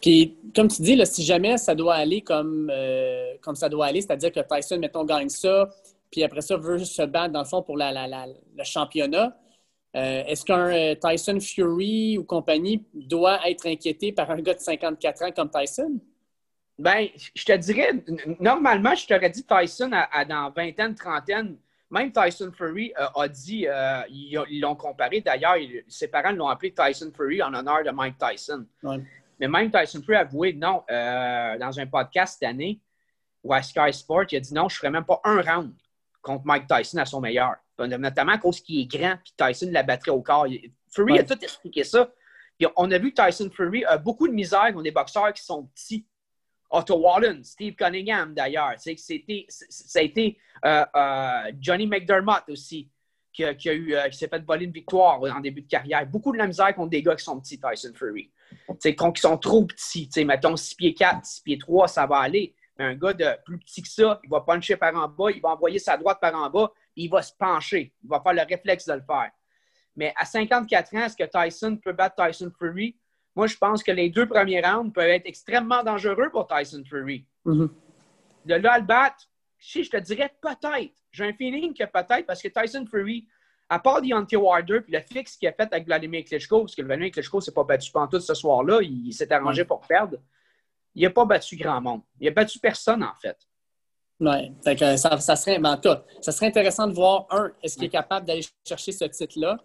[0.00, 4.00] Puis, comme tu dis, si jamais ça doit aller comme, euh, comme ça doit aller,
[4.00, 5.68] c'est-à-dire que Tyson, mettons, gagne ça,
[6.10, 9.36] puis après ça, veut se battre, dans le fond, pour le championnat.
[9.96, 14.60] Euh, est-ce qu'un euh, Tyson Fury ou compagnie doit être inquiété par un gars de
[14.60, 16.00] 54 ans comme Tyson?
[16.76, 17.92] Ben, je te dirais,
[18.40, 21.56] normalement, je t'aurais dit Tyson à, dans vingtaine, trentaine.
[21.88, 23.66] Même Tyson Fury euh, a dit,
[24.10, 25.20] ils l'ont comparé.
[25.20, 28.66] D'ailleurs, ses parents l'ont appelé Tyson Fury en honneur de Mike Tyson.
[29.38, 32.80] Mais même Tyson Fury a avoué, non, dans un podcast cette année,
[33.44, 35.72] ou à Sky Sport, il a dit non, je ne ferais même pas un round
[36.24, 37.54] contre Mike Tyson à son meilleur.
[37.78, 40.46] Notamment à cause qu'il est grand, puis Tyson la battrait au corps.
[40.90, 42.10] Fury a tout expliqué ça.
[42.58, 45.64] Puis on a vu Tyson Fury a beaucoup de misère contre des boxeurs qui sont
[45.66, 46.06] petits.
[46.70, 48.74] Otto Wallen, Steve Cunningham d'ailleurs.
[48.78, 52.90] C'était, ça a été euh, euh, Johnny McDermott aussi,
[53.32, 56.04] qui, a, eu, euh, qui s'est fait voler une victoire en début de carrière.
[56.06, 58.32] Beaucoup de la misère contre des gars qui sont petits, Tyson Fury.
[58.96, 62.54] Quand ils sont trop petits, mettons 6 pieds 4, 6 pieds 3, ça va aller
[62.78, 65.50] un gars de plus petit que ça, il va puncher par en bas, il va
[65.50, 67.92] envoyer sa droite par en bas, il va se pencher.
[68.02, 69.30] Il va faire le réflexe de le faire.
[69.96, 72.96] Mais à 54 ans, est-ce que Tyson peut battre Tyson Fury?
[73.36, 77.26] Moi, je pense que les deux premiers rounds peuvent être extrêmement dangereux pour Tyson Fury.
[77.46, 77.68] Mm-hmm.
[78.46, 79.24] De là à le battre,
[79.58, 80.94] je te dirais peut-être.
[81.10, 83.26] J'ai un feeling que peut-être, parce que Tyson Fury,
[83.68, 86.82] à part Deontay Wilder puis le fixe qu'il a fait avec Vladimir Klitschko, parce que
[86.82, 90.18] Vladimir Klitschko s'est pas battu pendant tout ce soir-là, il, s'est arrangé pour perdre.
[90.94, 92.02] Il n'a pas battu grand monde.
[92.20, 93.36] Il n'a battu personne, en fait.
[94.20, 98.92] Oui, ça, serait, ça serait intéressant de voir, un, est-ce qu'il est capable d'aller chercher
[98.92, 99.58] ce titre-là?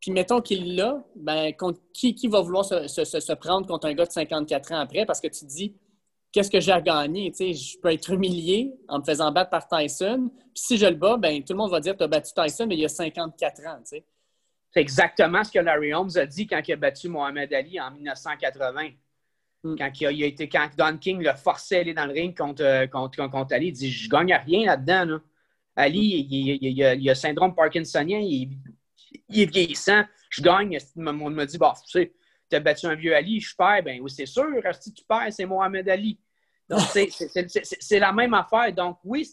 [0.00, 1.52] Puis mettons qu'il l'a, ben,
[1.92, 5.04] qui, qui va vouloir se, se, prendre contre un gars de 54 ans après?
[5.06, 5.74] Parce que tu dis,
[6.30, 7.32] qu'est-ce que j'ai à gagner?
[7.36, 10.30] je peux être humilié en me faisant battre par Tyson.
[10.54, 12.66] Puis si je le bats, ben, tout le monde va dire tu as battu Tyson,
[12.66, 13.80] mais il y a 54 ans.
[13.84, 14.04] C'est
[14.74, 18.90] exactement ce que Larry Holmes a dit quand il a battu Mohamed Ali en 1980.
[19.66, 19.74] Hmm.
[19.76, 22.62] Quand, il a, été, quand Don King l'a forcé à aller dans le ring contre,
[22.62, 25.18] euh, contre, contre, Ali, il dit Je gagne rien là-dedans.
[25.74, 28.56] Ali, il, a, a, syndrome parkinsonien, il,
[29.34, 30.04] est vieillissant.
[30.30, 30.78] Je gagne.
[30.96, 32.12] On me dit Bon, tu sais,
[32.48, 33.82] tu as battu un vieux Ali, je perds.
[33.82, 34.46] Ben oui, c'est sûr,
[34.80, 36.18] si tu perds, c'est Mohamed Ali.
[36.68, 36.80] Donc,
[37.80, 38.72] c'est la même affaire.
[38.72, 39.28] Donc, oui,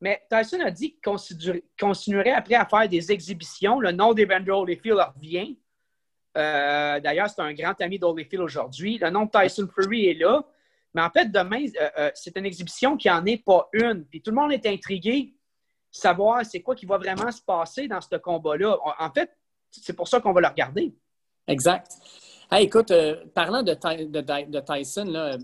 [0.00, 3.80] mais Tyson a dit qu'il continuerait après à faire des exhibitions.
[3.80, 5.56] Le nom d'Evander Holyfield revient.
[6.36, 8.98] Euh, d'ailleurs, c'est un grand ami d'Holyfield aujourd'hui.
[8.98, 10.44] Le nom de Tyson Fury est là.
[10.94, 14.04] Mais en fait, demain, euh, euh, c'est une exhibition qui n'en est pas une.
[14.04, 15.34] Puis tout le monde est intrigué
[15.90, 18.76] savoir c'est quoi qui va vraiment se passer dans ce combat-là.
[18.98, 19.30] En fait,
[19.70, 20.92] c'est pour ça qu'on va le regarder.
[21.46, 21.92] Exact.
[22.52, 22.92] écoute,
[23.32, 25.36] parlant de, de Tyson, là,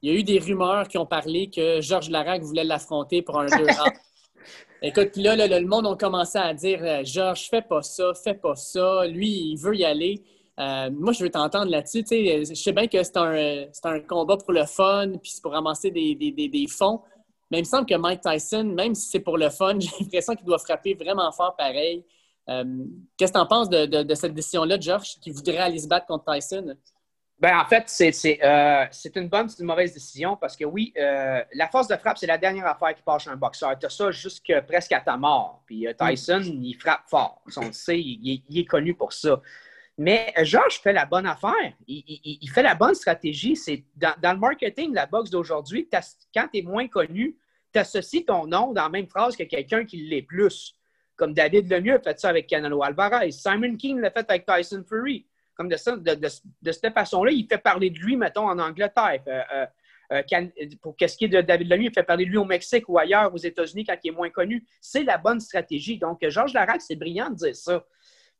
[0.00, 3.38] il y a eu des rumeurs qui ont parlé que Georges Larac voulait l'affronter pour
[3.38, 3.66] un deux
[4.82, 9.06] Écoute, là, le monde a commencé à dire Georges, fais pas ça, fais pas ça.
[9.06, 10.22] Lui, il veut y aller.
[10.58, 12.04] Euh, moi, je veux t'entendre là-dessus.
[12.10, 16.66] Je sais bien que c'est un, combat pour le fun, puis c'est pour ramasser des,
[16.68, 17.00] fonds.
[17.50, 20.34] Mais il me semble que Mike Tyson, même si c'est pour le fun, j'ai l'impression
[20.34, 22.04] qu'il doit frapper vraiment fort pareil.
[22.48, 22.64] Euh,
[23.16, 26.06] qu'est-ce que tu en penses de, de cette décision-là, Georges, qui voudrait aller se battre
[26.06, 26.74] contre Tyson?
[27.40, 27.84] Ben, en fait,
[28.42, 31.94] euh, c'est une bonne, c'est une mauvaise décision parce que oui, euh, la force de
[31.94, 33.78] frappe, c'est la dernière affaire qui passe un boxeur.
[33.78, 35.62] Tu as ça jusque presque à ta mort.
[35.64, 37.40] Puis euh, Tyson, il frappe fort.
[37.56, 39.40] On le sait, il, est connu pour ça.
[39.98, 41.72] Mais Georges fait la bonne affaire.
[41.86, 43.56] Il, fait la bonne stratégie.
[43.56, 45.88] C'est dans, le marketing de la boxe d'aujourd'hui,
[46.32, 47.36] quand tu es moins connu,
[47.72, 50.74] tu associes ton nom dans la même phrase que quelqu'un qui l'est plus.
[51.16, 53.32] Comme David Lemieux a fait ça avec Canelo Alvarez.
[53.32, 55.26] Simon King l'a fait avec Tyson Fury
[55.58, 56.14] comme de,
[56.62, 59.20] de, cette façon-là, il fait parler de lui, mettons, en Angleterre.
[59.26, 59.66] Euh, euh,
[60.12, 60.46] euh,
[60.80, 62.96] pour qu'est-ce qui est de David Lemieux, il fait parler de lui au Mexique ou
[62.96, 64.64] ailleurs, aux États-Unis, quand il est moins connu.
[64.80, 65.98] C'est la bonne stratégie.
[65.98, 67.84] Donc, Georges Larac, c'est brillant de dire ça.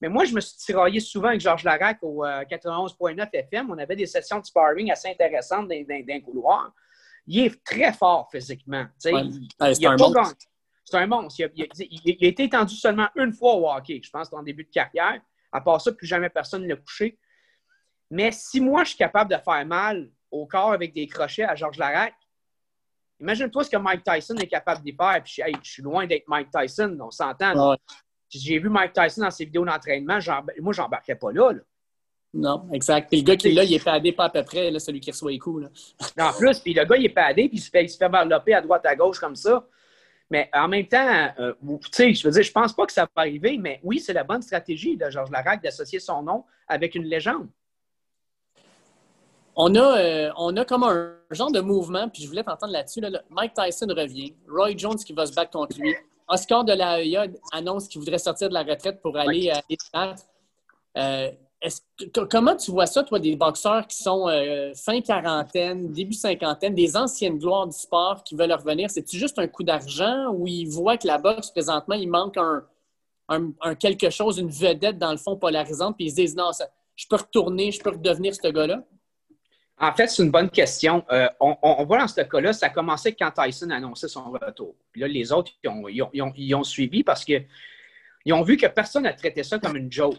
[0.00, 3.70] Mais moi, je me suis tiraillé souvent avec Georges Larac au 91.9 FM.
[3.70, 6.72] On avait des sessions de sparring assez intéressantes d'un couloir.
[7.26, 8.86] Il est très fort physiquement.
[8.96, 9.24] c'est un,
[9.96, 10.34] monstre.
[10.84, 11.50] C'est un monstre.
[11.54, 14.70] Il a, été étendu seulement une fois au hockey, je pense, dans le début de
[14.70, 15.20] carrière.
[15.52, 17.18] À part ça, plus jamais personne ne l'a couché.
[18.10, 21.54] Mais si moi, je suis capable de faire mal au corps avec des crochets à
[21.54, 22.14] Georges Larac,
[23.20, 25.22] imagine-toi ce que Mike Tyson est capable d'y faire.
[25.22, 27.76] Puis, je suis loin d'être Mike Tyson, on s'entend.
[28.28, 30.18] J'ai vu Mike Tyson dans ses vidéos d'entraînement,
[30.60, 31.52] moi, j'embarquais pas là,
[32.34, 33.08] Non, exact.
[33.08, 35.00] Puis le gars qui est là, il est padé pas à peu près, là, celui
[35.00, 35.66] qui reçoit les coups.
[36.20, 38.04] En plus, puis le gars, il est padé, puis il se fait, il se fait
[38.04, 39.66] à droite, à gauche comme ça.
[40.30, 43.02] Mais en même temps, euh, tu sais, je veux dire, je pense pas que ça
[43.04, 46.94] va arriver, mais oui, c'est la bonne stratégie de Georges Larac d'associer son nom avec
[46.94, 47.48] une légende.
[49.56, 53.00] On a, euh, on a comme un genre de mouvement, puis je voulais t'entendre là-dessus.
[53.30, 55.96] Mike Tyson revient, Roy Jones qui va se battre contre lui.
[56.28, 59.62] Oscar de la AEA annonce qu'il voudrait sortir de la retraite pour aller, à
[59.92, 60.24] battre.
[60.96, 61.30] Euh,
[62.30, 66.96] comment tu vois ça, toi, des boxeurs qui sont euh, fin quarantaine, début cinquantaine, des
[66.96, 68.90] anciennes gloires du sport qui veulent revenir?
[68.90, 73.74] C'est-tu juste un coup d'argent ou ils voient que la boxe, présentement, il manque un,
[73.74, 76.50] quelque chose, une vedette, dans le fond, polarisante, puis ils se disent non,
[76.94, 78.82] je peux retourner, je peux redevenir ce gars-là?
[79.80, 81.04] En fait, c'est une bonne question.
[81.12, 84.74] Euh, on, voit dans ce cas-là, ça a commencé quand Tyson a annoncé son retour.
[84.90, 87.46] Puis là, les autres, ils ont, suivi parce qu'ils
[88.32, 90.18] ont vu que personne n'a traité ça comme une joke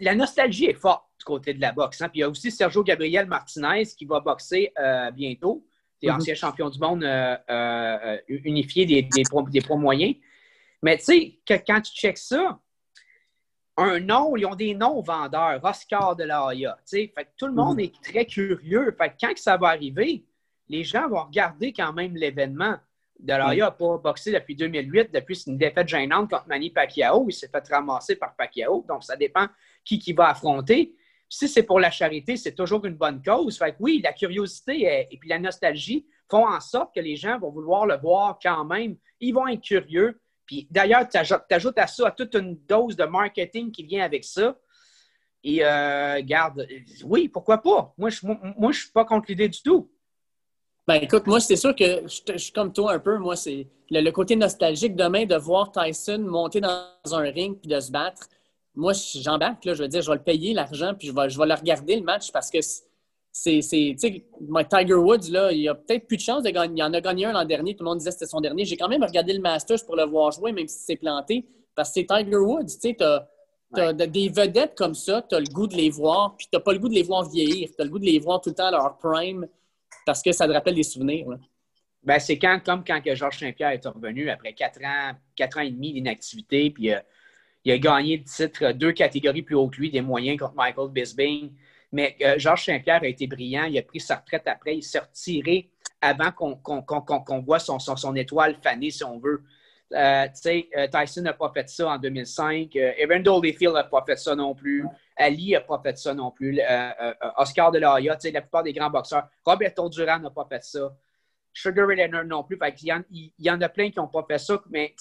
[0.00, 2.00] la nostalgie est forte du côté de la boxe.
[2.02, 2.08] Hein.
[2.08, 5.64] Puis il y a aussi Sergio Gabriel Martinez qui va boxer euh, bientôt.
[6.00, 6.16] C'est mm-hmm.
[6.16, 10.16] ancien champion du monde euh, unifié des, des, poids, moyens.
[10.82, 12.58] Mais tu sais, quand tu checks ça,
[13.76, 16.48] un nom, ils ont des noms vendeurs, Oscar de la
[16.86, 17.84] Fait tout le monde mm-hmm.
[17.84, 18.94] est très curieux.
[18.98, 20.24] Fait quand ça va arriver,
[20.68, 22.76] les gens vont regarder quand même l'événement.
[23.18, 27.26] Delaya n'a pas boxé depuis 2008, depuis une défaite gênante contre Manny Pacquiao.
[27.28, 28.84] Il s'est fait ramasser par Pacquiao.
[28.86, 29.46] Donc, ça dépend
[29.84, 30.94] qui, qui va affronter.
[31.28, 33.58] Si c'est pour la charité, c'est toujours une bonne cause.
[33.58, 37.38] Fait que oui, la curiosité et puis la nostalgie font en sorte que les gens
[37.38, 38.96] vont vouloir le voir quand même.
[39.20, 40.20] Ils vont être curieux.
[40.46, 44.56] Puis d'ailleurs, tu ajoutes à ça toute une dose de marketing qui vient avec ça.
[45.42, 46.66] Et euh, garde,
[47.04, 47.94] oui, pourquoi pas?
[47.98, 49.90] Moi, je ne suis pas contre l'idée du tout.
[50.86, 53.18] Ben écoute, moi, c'est sûr que je, suis comme toi un peu.
[53.18, 57.80] Moi, c'est le, côté nostalgique demain de voir Tyson monter dans un ring puis de
[57.80, 58.28] se battre.
[58.74, 61.38] Moi, j'embarque, là, je veux dire, je vais le payer l'argent puis je vais, je
[61.38, 62.58] vais le regarder le match parce que
[63.38, 64.24] c'est, tu sais,
[64.70, 66.74] Tiger Woods, là, il a peut-être plus de chance de gagner.
[66.78, 68.64] Il en a gagné un l'an dernier, tout le monde disait que c'était son dernier.
[68.64, 71.90] J'ai quand même regardé le Masters pour le voir jouer, même si c'est planté, parce
[71.90, 75.66] que c'est Tiger Woods, tu sais, t'as des vedettes comme ça, tu as le goût
[75.66, 77.68] de les voir, puis tu n'as pas le goût de les voir vieillir.
[77.68, 79.46] Tu as le goût de les voir tout le temps à leur prime
[80.06, 81.26] parce que ça te rappelle des souvenirs.
[82.02, 85.70] Ben, c'est quand, comme quand Georges Saint-Pierre est revenu après quatre ans, quatre ans et
[85.70, 87.00] demi d'inactivité, puis euh,
[87.64, 90.88] il a gagné le titre deux catégories plus haut que lui, des moyens contre Michael
[90.90, 91.50] Bisbing.
[91.92, 94.98] Mais euh, Georges Saint-Pierre a été brillant, il a pris sa retraite après, il s'est
[94.98, 95.70] retiré
[96.00, 99.42] avant qu'on voit son, son, étoile fanée, si on veut.
[99.92, 100.26] Euh,
[100.92, 102.74] Tyson n'a pas fait ça en 2005.
[102.74, 104.84] Evan Holyfield n'a pas fait ça non plus.
[105.16, 106.60] Ali n'a pas fait ça non plus.
[106.60, 109.28] Euh, euh, Oscar de la Hoya, la plupart des grands boxeurs.
[109.44, 110.92] Roberto Duran n'a pas fait ça.
[111.52, 112.58] Sugar Ray Leonard non plus.
[112.82, 114.60] il, y en, il, y en, a plein qui n'ont pas fait ça.
[114.68, 114.94] Mais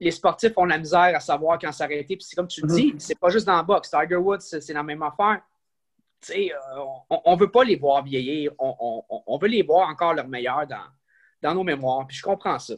[0.00, 2.16] les sportifs ont la misère à savoir quand s'arrêter.
[2.16, 3.00] Puis comme tu le dis, mm-hmm.
[3.00, 3.90] c'est pas juste dans le boxe.
[3.90, 5.40] Tiger Woods, c'est la même affaire.
[6.30, 6.48] Euh,
[7.08, 8.52] on ne veut pas les voir vieillir.
[8.58, 10.86] On, veut les voir encore leur meilleur dans,
[11.42, 12.06] dans nos mémoires.
[12.06, 12.74] Puis je comprends ça.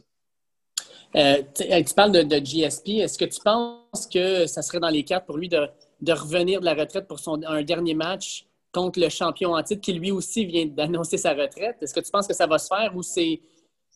[1.13, 2.99] tu parles de, de GSP.
[2.99, 5.67] Est-ce que tu penses que ça serait dans les cartes pour lui de
[6.01, 9.81] de revenir de la retraite pour son, un dernier match contre le champion en titre
[9.81, 11.77] qui lui aussi vient d'annoncer sa retraite?
[11.81, 13.41] Est-ce que tu penses que ça va se faire ou c'est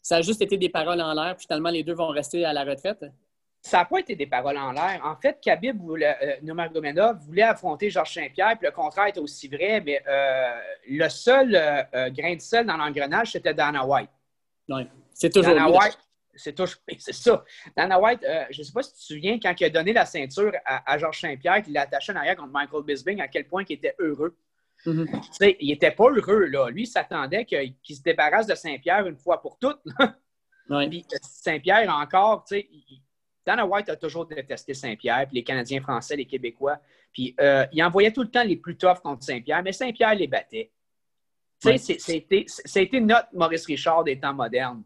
[0.03, 2.53] ça a juste été des paroles en l'air puis finalement les deux vont rester à
[2.53, 3.03] la retraite?
[3.61, 4.99] Ça n'a pas été des paroles en l'air.
[5.05, 9.79] En fait, Khabib voulait, euh, voulait affronter Georges Saint-Pierre, puis le contraire est aussi vrai,
[9.79, 14.09] mais euh, le seul euh, grain de sel dans l'engrenage, c'était Dana White.
[14.67, 15.97] Oui, c'est toujours Dana White,
[16.35, 16.55] c'est
[16.99, 17.43] c'est ça.
[17.75, 19.93] Dana White, euh, je ne sais pas si tu te souviens, quand il a donné
[19.93, 23.45] la ceinture à, Georges Saint-Pierre, qu'il l'a attaché en arrière contre Michael Bisbing, à quel
[23.47, 24.35] point il était heureux.
[24.85, 25.55] Mm-hmm.
[25.59, 26.69] Il n'était pas heureux, là.
[26.69, 29.81] Lui, il s'attendait qu'il se débarrasse de Saint-Pierre une fois pour toutes.
[30.71, 30.89] Euh,
[31.21, 32.69] Saint-Pierre, encore, tu sais,
[33.45, 36.79] Dana White a toujours détesté Saint-Pierre, puis les Canadiens français, les Québécois.
[37.11, 40.27] Puis euh, il envoyait tout le temps les plus toughs contre Saint-Pierre, mais Saint-Pierre les
[40.27, 40.71] battait.
[41.59, 44.83] C'était notre Maurice Richard des temps modernes.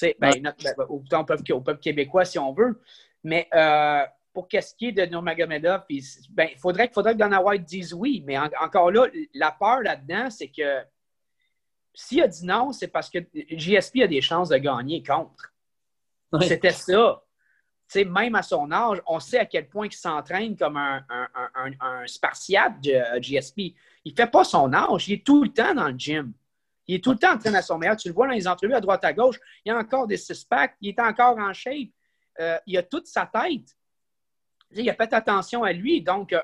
[0.00, 0.52] Ben, ben,
[0.88, 2.80] autant au peuple, québécois si on veut.
[3.24, 4.04] Mais euh,
[4.36, 5.84] pour qu'est-ce qui est de Nurmagomedov,
[6.28, 8.22] ben, il faudrait, faudrait que Dana White dise oui.
[8.26, 10.84] Mais encore là, la peur là-dedans, c'est que
[11.94, 15.54] s'il a dit non, c'est parce que JSP a des chances de gagner contre.
[16.42, 17.22] C'était ça.
[17.94, 22.78] même à son âge, on sait à quel point il s'entraîne comme un, un, spartiate
[22.82, 23.74] de GSP.
[24.04, 26.34] Il ne fait pas son âge, il est tout le temps dans le gym.
[26.86, 27.96] Il est tout le temps en train à son meilleur.
[27.96, 29.40] Tu le vois dans les entrevues à droite à gauche.
[29.64, 30.76] Il y a encore des six-packs.
[30.82, 31.88] Il est encore en shape.
[32.38, 33.74] Euh, il a toute sa tête.
[34.76, 36.02] Il a fait attention à lui.
[36.02, 36.34] Donc,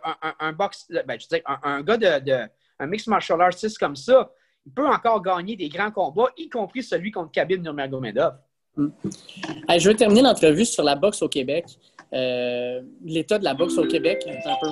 [0.41, 4.31] un, box, ben, je un, gars de, un mixed martial artist comme ça,
[4.65, 8.35] il peut encore gagner des grands combats, y compris celui contre Khabib Nurmagomedov.
[8.75, 8.89] Hmm.
[9.69, 11.67] je veux terminer l'entrevue sur la boxe au Québec.
[12.15, 14.71] Euh, l'état de la boxe au Québec, un peu.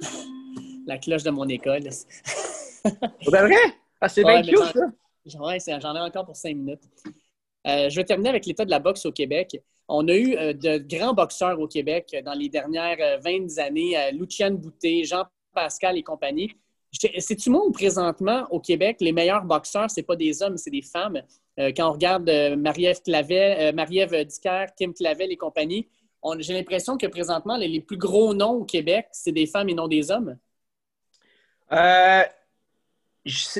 [0.86, 1.88] la cloche de mon école.
[1.90, 2.90] C'est
[3.30, 3.54] vrai?
[4.00, 5.78] Ah, c'est bien cute, ça.
[5.80, 6.82] J'en ai encore pour cinq minutes.
[7.66, 9.60] Euh, je vais terminer avec l'état de la boxe au Québec.
[9.88, 14.10] On a eu euh, de grands boxeurs au Québec dans les dernières 20 euh, années,
[14.12, 16.52] Luciane Boutet, Jean-Pascal et compagnie.
[17.18, 20.70] C'est-tu moi où présentement au Québec, les meilleurs boxeurs, ce n'est pas des hommes, c'est
[20.70, 21.22] des femmes?
[21.58, 23.74] quand on regarde Marie-Ève Clavel,
[24.26, 25.88] Dicker, Kim Clavel et compagnie,
[26.38, 29.88] j'ai l'impression que présentement, les, plus gros noms au Québec, c'est des femmes et non
[29.88, 30.38] des hommes.
[31.72, 32.22] Euh,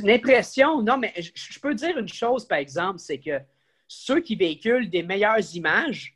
[0.02, 3.40] l'impression, non, mais je, peux dire une chose, par exemple, c'est que
[3.88, 6.15] ceux qui véhiculent des meilleures images,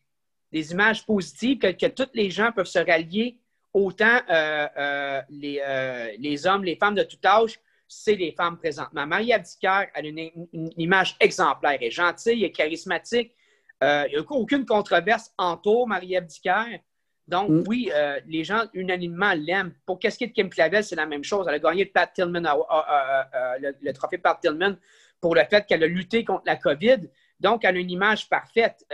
[0.53, 3.38] des images positives, que, tous les gens peuvent se rallier,
[3.72, 9.07] autant euh, euh, euh, les, hommes, les femmes de tout âge, c'est les femmes présentement.
[9.07, 10.30] Marie Abdicaire a une,
[10.76, 13.34] image exemplaire, elle est gentille, elle est charismatique.
[13.82, 16.80] il n'y a aucune controverse entoure Marie Abdicaire.
[17.26, 17.64] Donc, mm.
[17.66, 17.90] oui,
[18.26, 19.72] les gens unanimement l'aiment.
[19.86, 21.46] Pour qu'est-ce qui est de Kim Clavel, c'est la même chose.
[21.48, 24.76] Elle a gagné le, Pat Tillman, le, trophée Pat Tillman
[25.20, 27.09] pour le fait qu'elle a lutté contre la COVID.
[27.40, 28.84] Donc, elle a une image parfaite.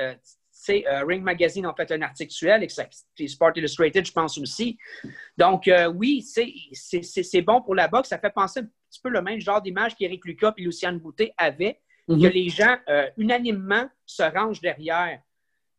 [0.59, 4.79] C'est Ring Magazine a fait un article sur elle, et Sport Illustrated, je pense aussi.
[5.37, 8.09] Donc, oui, c'est bon pour la boxe.
[8.09, 11.35] Ça fait penser un petit peu le même genre d'image qu'Éric Lucas et Luciane Boutet
[11.37, 11.79] avaient,
[12.09, 12.77] que les gens
[13.17, 15.21] unanimement se rangent derrière.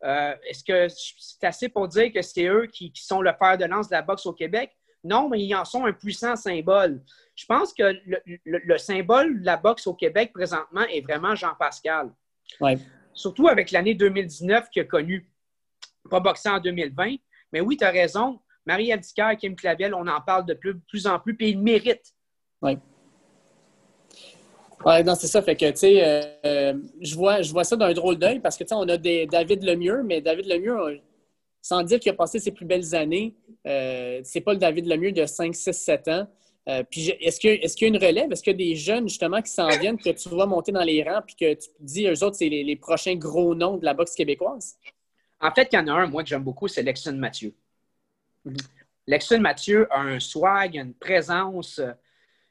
[0.04, 3.64] Euh, est-ce que c'est assez pour dire que c'est eux qui, sont le fer de
[3.64, 4.70] lance de la boxe au Québec?
[5.02, 7.02] Non, mais ils en sont un puissant symbole.
[7.34, 7.94] Je pense que
[8.44, 12.10] le, symbole de la boxe au Québec présentement est vraiment Jean-Pascal.
[12.60, 12.78] Ouais.
[13.12, 15.28] Surtout avec l'année 2019 qu'il a connu,
[16.10, 17.16] pas boxé en 2020.
[17.52, 18.40] Mais oui, tu as raison.
[18.66, 22.14] Marie Abdicaire, Kim Clavel, on en parle de plus, en plus, puis il mérite.
[22.60, 22.78] Oui.
[24.84, 25.42] Oui, non, c'est ça.
[25.42, 28.56] Fait que, tu sais, euh, euh, je, vois, je vois ça d'un drôle d'œil parce
[28.56, 31.00] que, tu on a des David Lemieux, mais David Lemieux,
[31.62, 33.34] sans dire qu'il a passé ses plus belles années,
[33.66, 36.28] euh, c'est pas le David Lemieux de 5, 6, 7 ans.
[36.68, 38.30] Euh, puis est-ce qu'il y, a une relève?
[38.30, 40.82] Est-ce qu'il y a des jeunes justement qui s'en viennent que tu vois monter dans
[40.82, 43.94] les rangs puis que tu dis, eux autres, c'est les, prochains gros noms de la
[43.94, 44.76] boxe québécoise?
[45.40, 47.54] En fait, il y en a un, moi, que j'aime beaucoup, c'est Lexon Mathieu.
[48.44, 48.66] Mm-hmm.
[49.06, 51.78] Lexon Mathieu a un swag, une présence.
[51.78, 51.92] Euh,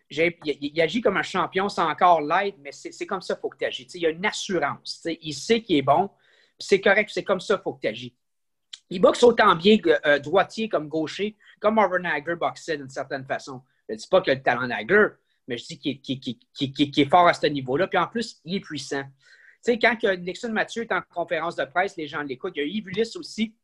[0.10, 3.58] il, agit comme un champion, c'est encore light, mais c'est comme ça qu'il faut que
[3.58, 3.88] tu agis.
[3.94, 5.06] il a une assurance.
[5.22, 6.10] Il sait qu'il est bon.
[6.58, 8.16] C'est correct, c'est comme ça qu'il faut que tu agis.
[8.90, 13.62] Il boxe autant bien euh, droitier comme gaucher, comme Marvin Hagler boxait d'une certaine façon.
[13.88, 15.08] Je ne dis pas qu'il a le talent d'Hagler,
[15.48, 17.88] mais je dis qu'il est, fort à ce niveau-là.
[17.88, 19.04] Puis en plus, il est puissant.
[19.04, 22.54] Tu sais, quand Nixon Mathieu est en conférence de presse, les gens l'écoutent.
[22.56, 23.56] Il y a Yves aussi,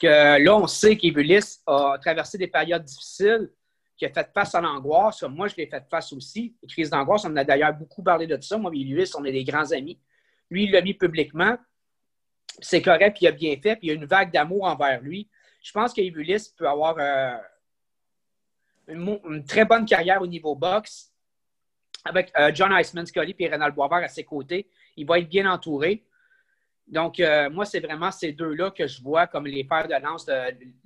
[0.00, 3.50] que là, on sait qu'Yves a traversé des périodes difficiles,
[3.96, 5.22] qui a fait face à l'angoisse.
[5.22, 6.54] Moi, je l'ai fait face aussi.
[6.62, 8.58] Les crises d'angoisse, on a d'ailleurs beaucoup parlé de ça.
[8.58, 9.98] Moi et Yves on est des grands amis.
[10.50, 11.56] Lui, il l'a mis publiquement.
[12.60, 15.00] C'est correct, puis il a bien fait, puis il y a une vague d'amour envers
[15.00, 15.28] lui.
[15.62, 17.36] Je pense qu'Yves peut avoir euh,
[18.88, 21.12] une, très bonne carrière au niveau boxe
[22.04, 24.68] avec euh, John Iceman Scully et Renald Boisvert à ses côtés.
[24.96, 26.04] Il va être bien entouré.
[26.86, 30.24] Donc, euh, moi, c'est vraiment ces deux-là que je vois comme les pères de lance
[30.24, 30.34] de,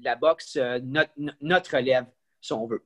[0.02, 2.06] la boxe, euh, notre, notre, relève,
[2.40, 2.82] si on veut.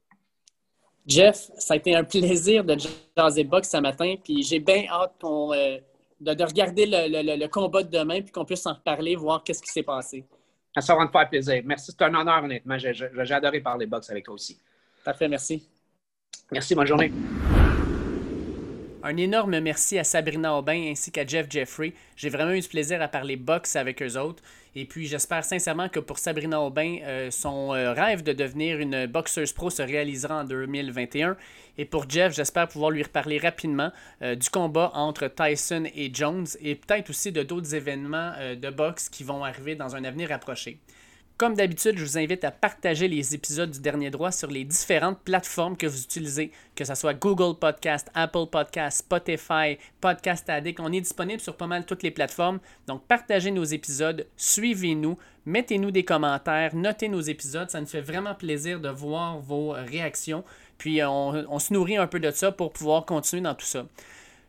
[1.07, 2.77] Jeff, ça a été un plaisir de
[3.17, 8.33] jaser boxe ce matin, puis j'ai bien hâte de, regarder le, combat de demain, puis
[8.33, 10.25] qu'on puisse en reparler, voir qu'est-ce qui s'est passé.
[10.77, 11.63] Ça va me faire plaisir.
[11.65, 12.77] Merci, c'est un honneur, honnêtement.
[12.79, 14.59] J'ai adoré parler boxe avec toi aussi.
[15.05, 15.69] Parfait, merci.
[16.51, 17.13] Merci, bonne journée.
[19.07, 21.93] Un énorme merci à Sabrina Aubin ainsi qu'à Jeff Jeffrey.
[22.17, 24.43] J'ai vraiment eu du plaisir à parler boxe avec eux autres.
[24.75, 29.05] Et puis j'espère sincèrement que pour Sabrina Aubin, euh, son euh, rêve de devenir une
[29.05, 31.37] boxeuse pro se réalisera en 2021.
[31.77, 33.93] Et pour Jeff, j'espère pouvoir lui reparler rapidement
[34.23, 39.11] euh, du combat entre Tyson et Jones et peut-être aussi de d'autres événements de boxe
[39.11, 40.79] qui vont arriver dans un avenir approché.
[41.37, 45.19] Comme d'habitude, je vous invite à partager les épisodes du Dernier Droit sur les différentes
[45.19, 50.79] plateformes que vous utilisez, que ce soit Google Podcast, Apple Podcast, Spotify, Podcast Addict.
[50.79, 52.61] On est disponible sur pas mal toutes les plateformes.
[52.87, 57.69] Donc, partagez nos épisodes, suivez-nous, mettez-nous des commentaires, notez nos épisodes.
[57.69, 60.45] Ça nous fait vraiment plaisir de voir vos réactions.
[60.79, 63.87] Puis, on, on se nourrit un peu de ça pour pouvoir continuer dans tout ça.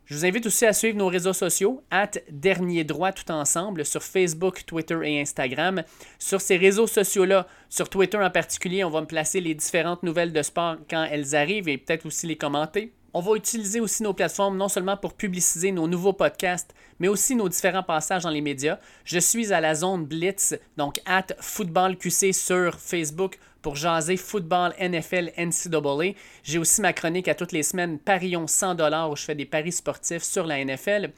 [0.05, 4.03] Je vous invite aussi à suivre nos réseaux sociaux, at Dernier Droit tout ensemble, sur
[4.03, 5.81] Facebook, Twitter et Instagram.
[6.19, 10.31] Sur ces réseaux sociaux-là, sur Twitter en particulier, on va me placer les différentes nouvelles
[10.31, 12.93] de sport quand elles arrivent et peut-être aussi les commenter.
[13.15, 17.35] On va utiliser aussi nos plateformes non seulement pour publiciser nos nouveaux podcasts, mais aussi
[17.35, 18.77] nos différents passages dans les médias.
[19.05, 25.31] Je suis à la zone Blitz, donc at FootballQC sur Facebook pour jaser football, NFL,
[25.39, 26.13] NCAA.
[26.43, 28.75] J'ai aussi ma chronique à toutes les semaines Parions 100
[29.09, 31.09] où je fais des paris sportifs sur la NFL.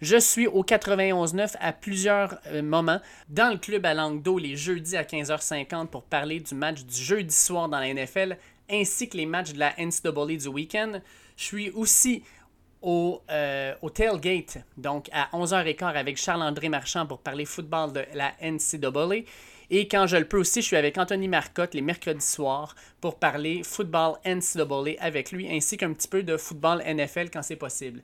[0.00, 4.56] Je suis au 91.9 à plusieurs euh, moments dans le club à langue d'eau les
[4.56, 8.36] jeudis à 15h50 pour parler du match du jeudi soir dans la NFL
[8.68, 10.94] ainsi que les matchs de la NCAA du week-end.
[11.36, 12.24] Je suis aussi
[12.80, 18.32] au, euh, au, tailgate, donc à 11h15 avec Charles-André Marchand pour parler football de la
[18.42, 19.22] NCAA.
[19.74, 23.18] Et quand je le peux aussi, je suis avec Anthony Marcotte les mercredis soirs pour
[23.18, 28.02] parler football NCAA avec lui, ainsi qu'un petit peu de football NFL quand c'est possible.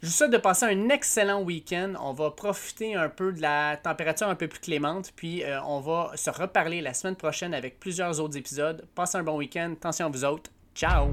[0.00, 1.92] Je vous souhaite de passer un excellent week-end.
[2.00, 5.80] On va profiter un peu de la température un peu plus clémente, puis euh, on
[5.80, 8.86] va se reparler la semaine prochaine avec plusieurs autres épisodes.
[8.94, 9.74] Passez un bon week-end.
[9.74, 10.50] Attention à vous autres.
[10.74, 11.12] Ciao!